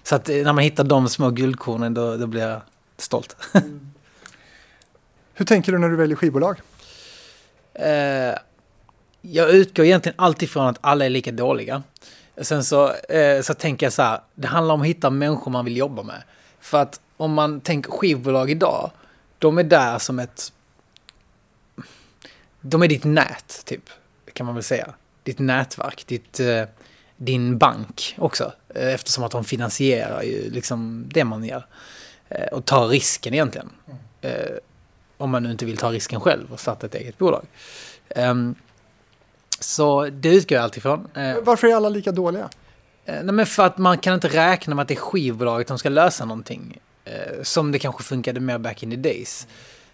[0.03, 2.61] Så att eh, när man hittar de små guldkornen då, då blir jag
[2.97, 3.35] stolt.
[5.33, 6.61] Hur tänker du när du väljer skivbolag?
[7.73, 8.35] Eh,
[9.21, 11.83] jag utgår egentligen alltid från att alla är lika dåliga.
[12.41, 15.65] Sen så, eh, så tänker jag så här, det handlar om att hitta människor man
[15.65, 16.23] vill jobba med.
[16.59, 18.91] För att om man tänker skivbolag idag,
[19.39, 20.53] de är där som ett...
[22.61, 23.89] De är ditt nät, typ,
[24.33, 24.93] kan man väl säga.
[25.23, 26.63] Ditt nätverk, ditt, eh,
[27.17, 28.53] din bank också.
[28.75, 31.65] Eh, eftersom att de finansierar ju liksom det man gör.
[32.29, 33.69] Eh, och tar risken egentligen.
[34.21, 34.31] Eh,
[35.17, 37.45] om man nu inte vill ta risken själv och starta ett eget bolag.
[38.09, 38.55] Ehm,
[39.59, 41.07] så det utgår jag alltid ifrån.
[41.13, 42.49] Eh, Varför är alla lika dåliga?
[43.05, 45.79] Eh, Nej, men för att man kan inte räkna med att det är skivbolaget som
[45.79, 46.79] ska lösa någonting.
[47.05, 49.47] Eh, som det kanske funkade mer back in the days.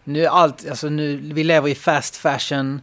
[0.04, 2.82] Nu är allt, alltså nu, vi lever i fast fashion,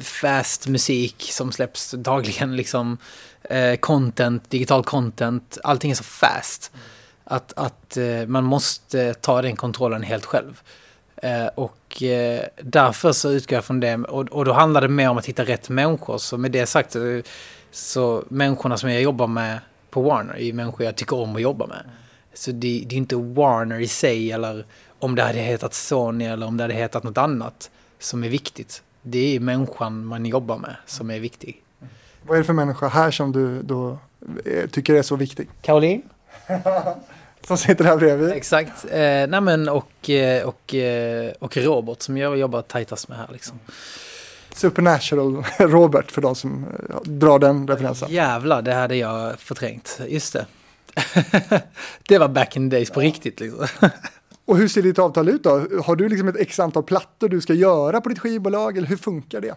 [0.00, 2.98] fast musik som släpps dagligen liksom.
[3.42, 6.72] Eh, content, digital content, allting är så fast.
[7.24, 10.62] Att, att eh, man måste ta den kontrollen helt själv.
[11.16, 13.94] Eh, och eh, därför så utgår jag från det.
[13.94, 16.18] Och, och då handlar det mer om att hitta rätt människor.
[16.18, 17.22] Så med det sagt så,
[17.70, 19.58] så människorna som jag jobbar med
[19.90, 21.82] på Warner är ju människor jag tycker om att jobba med.
[22.34, 24.64] Så det, det är inte Warner i sig eller
[24.98, 28.82] om det hade hetat Sony eller om det hade hetat något annat som är viktigt.
[29.02, 31.62] Det är människan man jobbar med som är viktig.
[32.22, 33.98] Vad är det för människa här som du då
[34.44, 35.48] eh, tycker är så viktig?
[35.62, 36.02] Caroline?
[37.46, 38.30] Som sitter här bredvid.
[38.30, 38.84] Exakt.
[38.84, 43.28] Eh, nej men och, eh, och, eh, och Robert som jag jobbar tajtast med här
[43.32, 43.58] liksom.
[44.54, 46.66] Supernatural Robert för de som
[47.04, 48.12] drar den referensen.
[48.12, 50.00] Jävlar, det hade jag förträngt.
[50.08, 50.46] Just det.
[52.08, 53.66] det var back in the days på riktigt liksom.
[54.46, 55.50] Och hur ser ditt avtal ut då?
[55.84, 58.96] Har du liksom ett x antal plattor du ska göra på ditt skivbolag eller hur
[58.96, 59.54] funkar det?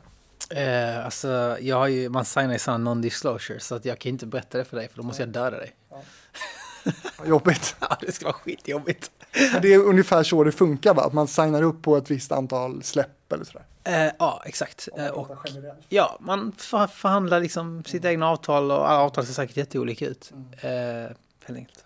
[0.50, 4.26] Eh, alltså, jag har ju, man signar ju sådana non-disclosure så att jag kan inte
[4.26, 5.76] berätta det för dig för då måste jag döda dig.
[7.26, 7.76] Jobbigt.
[7.80, 9.12] Ja, det ska vara skitjobbigt.
[9.62, 11.04] Det är ungefär så det funkar va?
[11.04, 13.66] Att man signar upp på ett visst antal släpp eller sådär.
[13.84, 14.88] Eh, ja, exakt.
[14.98, 15.32] Eh, och,
[15.90, 20.32] ja, man för, förhandlar liksom sitt egna avtal och alla avtal ser säkert jätteolika ut.
[20.62, 21.16] Eh,
[21.48, 21.86] helt enkelt.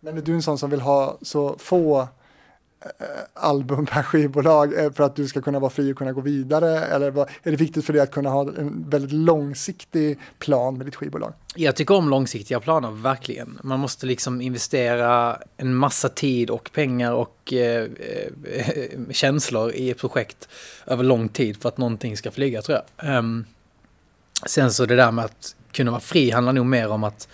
[0.00, 4.92] Men är du en sån som vill ha så få eh, album per skivbolag eh,
[4.92, 6.78] för att du ska kunna vara fri och kunna gå vidare?
[6.78, 10.86] Eller vad, är det viktigt för dig att kunna ha en väldigt långsiktig plan med
[10.86, 11.32] ditt skivbolag?
[11.54, 13.58] Jag tycker om långsiktiga planer, verkligen.
[13.62, 17.88] Man måste liksom investera en massa tid och pengar och eh,
[18.44, 20.48] eh, känslor i ett projekt
[20.86, 23.08] över lång tid för att någonting ska flyga, tror jag.
[23.08, 23.44] Ehm,
[24.46, 27.28] sen så det där med att kunna vara fri handlar nog mer om att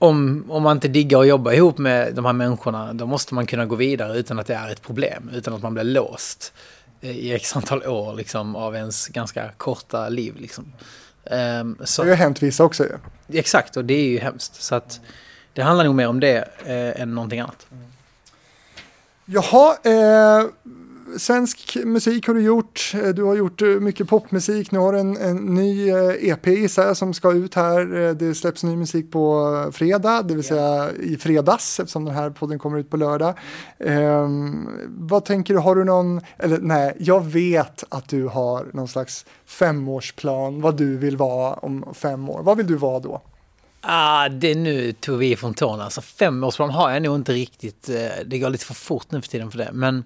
[0.00, 3.46] om, om man inte diggar att jobba ihop med de här människorna, då måste man
[3.46, 6.52] kunna gå vidare utan att det är ett problem, utan att man blir låst
[7.00, 10.36] i x antal år liksom, av ens ganska korta liv.
[10.36, 10.72] Liksom.
[11.24, 12.92] Ehm, så, Det har ju hänt vissa också ju.
[13.38, 14.62] Exakt, och det är ju hemskt.
[14.62, 15.00] Så att
[15.52, 17.66] det handlar nog mer om det eh, än någonting annat.
[19.24, 20.46] Jaha, eh,
[21.18, 22.92] svensk musik har du gjort.
[22.94, 24.70] Eh, Du har gjort eh, mycket popmusik.
[24.70, 27.96] Nu har du en, en ny eh, EP gissar jag, som ska ut här.
[28.08, 32.14] Eh, Det släpps ny musik på eh, fredag, det vill säga i fredags eftersom den
[32.14, 33.34] här podden kommer ut på lördag.
[33.78, 34.28] Eh,
[34.88, 39.26] vad tänker du, har du någon, eller nej, jag vet att du har någon slags
[39.46, 42.42] femårsplan, vad du vill vara om fem år.
[42.42, 43.22] Vad vill du vara då?
[43.82, 45.84] Ah, det nu tog vi från tårna.
[45.84, 47.88] Alltså femårsplan har jag nog inte riktigt.
[47.88, 47.94] eh,
[48.26, 49.70] Det går lite för fort nu för tiden för det.
[49.72, 50.04] Men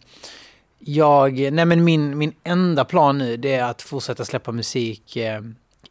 [0.87, 5.41] jag, nej men min, min enda plan nu det är att fortsätta släppa musik eh,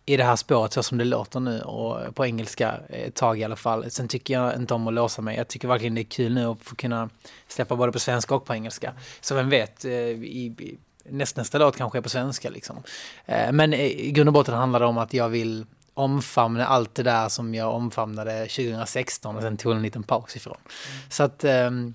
[0.06, 3.40] i det här spåret så som det låter nu och på engelska eh, ett tag
[3.40, 3.92] i alla fall.
[3.92, 5.38] Sen tycker jag inte om att låsa mig.
[5.38, 7.10] Jag tycker verkligen det är kul nu att få kunna
[7.48, 8.94] släppa både på svenska och på engelska.
[9.22, 12.84] Så vem vet, eh, i, i, näst, nästa låt kanske är på svenska liksom.
[13.26, 16.96] Eh, Men eh, i grund och botten handlar det om att jag vill omfamna allt
[16.96, 20.58] det där som jag omfamnade 2016 och sen tog en liten paus ifrån.
[21.10, 21.94] Så att ehm,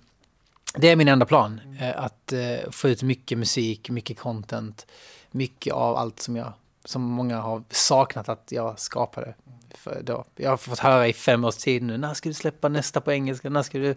[0.75, 1.61] det är min enda plan.
[1.81, 4.87] Eh, att eh, få ut mycket musik, mycket content,
[5.31, 6.53] mycket av allt som jag
[6.85, 9.35] som många har saknat att jag skapade.
[9.75, 10.25] För då.
[10.37, 13.13] Jag har fått höra i fem års tid nu, när ska du släppa nästa på
[13.13, 13.95] engelska, när ska du...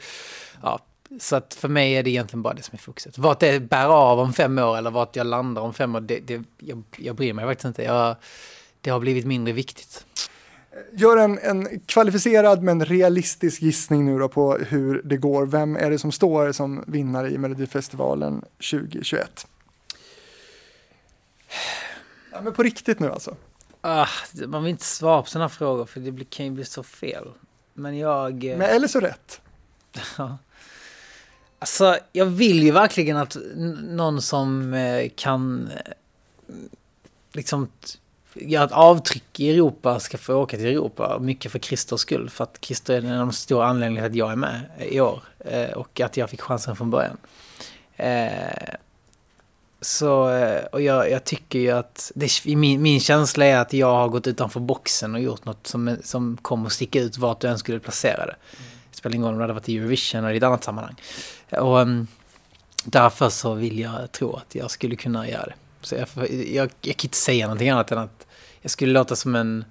[0.61, 0.79] Ja,
[1.19, 3.17] så att för mig är det egentligen bara det som är fokuset.
[3.17, 6.19] Vart det bär av om fem år eller vart jag landar om fem år, det,
[6.19, 7.83] det, jag, jag bryr mig faktiskt inte.
[7.83, 8.15] Jag,
[8.81, 10.05] det har blivit mindre viktigt.
[10.93, 15.45] Gör en, en kvalificerad men realistisk gissning nu då på hur det går.
[15.45, 18.41] Vem är det som står som vinnare i Melodifestivalen
[18.71, 19.47] 2021?
[22.31, 23.35] Ja, men på riktigt nu alltså.
[23.81, 24.07] Ah,
[24.47, 27.27] man vill inte svara på sådana frågor för det blir, kan ju bli så fel.
[27.73, 28.43] Men jag...
[28.45, 29.41] eh, Men eller så rätt.
[31.59, 33.37] Alltså, jag vill ju verkligen att
[33.81, 35.93] någon som eh, kan eh,
[37.31, 37.67] liksom
[38.33, 41.19] göra ett avtryck i Europa ska få åka till Europa.
[41.21, 42.29] Mycket för Christers skull.
[42.29, 44.99] För att Christer är en av de stora anledningarna till att jag är med i
[44.99, 45.23] år.
[45.39, 47.17] Eh, och att jag fick chansen från början.
[47.95, 48.75] Eh,
[49.81, 53.93] så, eh, och jag, jag tycker ju att, det, min, min känsla är att jag
[53.93, 57.47] har gått utanför boxen och gjort något som, som kommer att sticka ut vart du
[57.47, 58.35] än skulle placera det.
[58.91, 60.95] Det spelar ingen roll om det hade varit i Eurovision eller i ett annat sammanhang.
[61.49, 62.07] Och um,
[62.83, 65.55] därför så vill jag tro att jag skulle kunna göra det.
[65.81, 68.20] Så jag, jag, jag kan inte säga någonting annat än att
[68.61, 69.65] jag skulle låta som en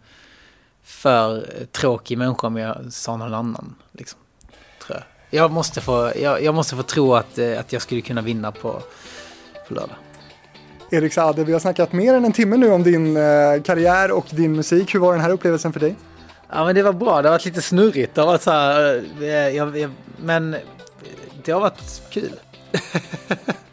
[0.83, 3.75] för tråkig människa om jag sa någon annan.
[3.93, 4.19] Liksom,
[4.87, 5.41] tror jag.
[5.41, 8.53] Jag, måste få, jag, jag måste få tro att, eh, att jag skulle kunna vinna
[8.53, 8.83] på,
[9.69, 9.97] på lördag.
[10.91, 14.27] Erik Saade, vi har snackat mer än en timme nu om din eh, karriär och
[14.31, 14.95] din musik.
[14.95, 15.97] Hur var den här upplevelsen för dig?
[16.53, 18.15] Ja men det var bra, det har varit lite snurrigt.
[18.15, 20.57] Det har varit så här, eh, jag, jag, men
[21.45, 22.33] det har varit kul.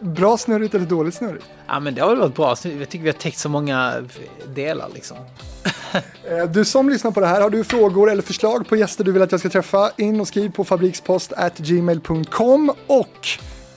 [0.00, 1.44] Bra snurrigt eller dåligt snurrigt?
[1.66, 2.48] Ja men det har väl varit bra.
[2.48, 3.94] Jag tycker vi har täckt så många
[4.54, 5.16] delar liksom.
[6.30, 9.12] Eh, Du som lyssnar på det här, har du frågor eller förslag på gäster du
[9.12, 13.28] vill att jag ska träffa, in och skriv på fabrikspost at gmail.com och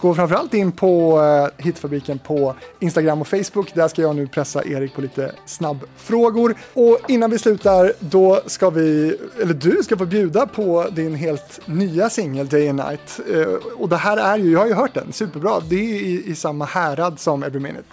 [0.06, 3.74] gå framförallt in på eh, Hitfabriken på Instagram och Facebook.
[3.74, 6.56] Där ska jag nu pressa Erik på lite snabbfrågor.
[6.74, 11.60] Och innan vi slutar, då ska vi, eller du ska få bjuda på din helt
[11.68, 13.20] nya singel Day and Night.
[13.34, 15.60] Eh, Och det här är ju, jag har ju hört den, superbra.
[15.70, 17.84] Det är i, i samma härad som Every Minute.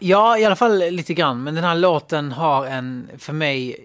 [0.00, 1.42] Ja, i alla fall lite grann.
[1.44, 3.76] Men den här låten har en, för mig,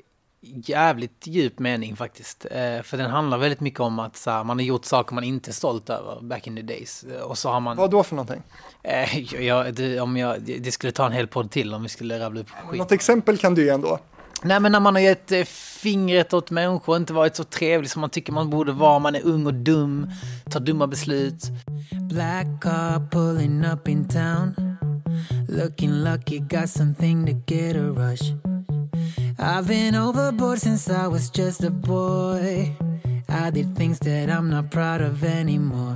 [0.66, 2.46] jävligt djup mening faktiskt.
[2.52, 5.24] Eh, för den handlar väldigt mycket om att så här, man har gjort saker man
[5.24, 7.04] inte är stolt över back in the days.
[7.04, 7.78] Eh, Och så har man...
[7.78, 8.44] Vad då för någonting?
[8.84, 12.20] Eh, jag, det, om jag, det skulle ta en hel podd till om vi skulle
[12.20, 12.80] rabbla upp skit.
[12.80, 14.00] Något exempel kan du ge ändå.
[14.44, 18.02] Nej men när man har gett eh, fingret åt människor, inte varit så trevlig som
[18.02, 20.12] man tycker man borde vara, man är ung och dum,
[20.52, 21.44] tar dumma beslut.
[22.10, 24.56] Black car pulling up in town.
[25.50, 28.24] Looking lucky, got something to get a rush.
[29.42, 32.76] I've been overboard since I was just a boy.
[33.30, 35.96] I did things that I'm not proud of anymore.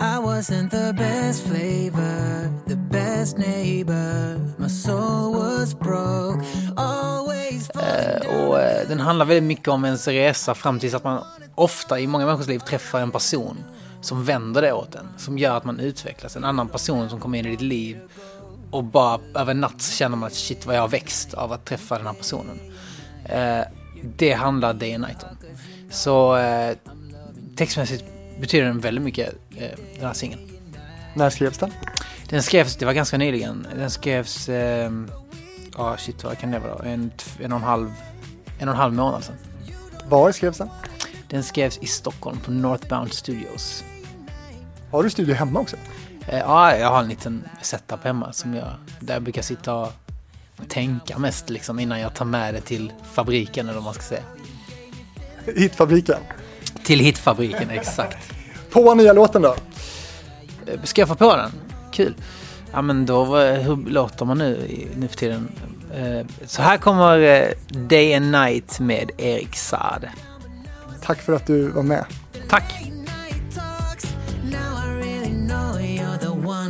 [0.00, 4.38] I wasn't the best flavor, the best neighbor.
[4.58, 6.40] My soul was broke,
[6.76, 7.22] always
[7.74, 11.24] Eh, och eh, den handlar väldigt mycket om ens resa fram tills att man
[11.54, 13.56] ofta i många människors liv träffar en person
[14.00, 15.08] som vänder det åt en.
[15.16, 16.36] Som gör att man utvecklas.
[16.36, 18.00] En annan person som kommer in i ditt liv
[18.72, 21.64] och bara över natt så känner man att shit vad jag har växt av att
[21.64, 22.58] träffa den här personen.
[23.24, 23.60] Eh,
[24.16, 25.36] det handlar Day and Night om.
[25.90, 26.76] Så eh,
[27.56, 28.04] textmässigt
[28.40, 30.40] betyder den väldigt mycket, eh, den här singeln.
[31.14, 31.72] När skrevs den?
[32.28, 33.66] Den skrevs, det var ganska nyligen.
[33.76, 35.10] Den skrevs, ehm,
[35.76, 36.84] ja shit vad kan det vara?
[36.84, 37.92] En, en och en halv,
[38.58, 39.36] en och en halv månad sedan.
[40.08, 40.68] Var skrevs den?
[41.28, 43.84] Den skrevs i Stockholm på Northbound Studios.
[44.90, 45.76] Har du studio hemma också?
[46.28, 48.68] Eh, ja, jag har en liten setup hemma som jag,
[49.00, 49.92] där jag brukar sitta och
[50.68, 54.22] tänka mest liksom innan jag tar med det till fabriken eller vad man ska säga.
[55.56, 56.18] Hitfabriken.
[56.84, 58.32] Till hitfabriken, exakt.
[58.70, 59.54] På nya låten då?
[60.66, 61.50] Eh, Ska jag få på den?
[61.92, 62.14] Kul.
[62.72, 65.48] Ja men då, hur låter man nu nu för tiden?
[65.94, 70.12] Eh, Så här kommer Day and Night med Erik Saade.
[71.02, 72.04] Tack för att du var med.
[72.48, 72.74] Tack!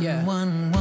[0.03, 0.23] yeah.
[0.25, 0.72] one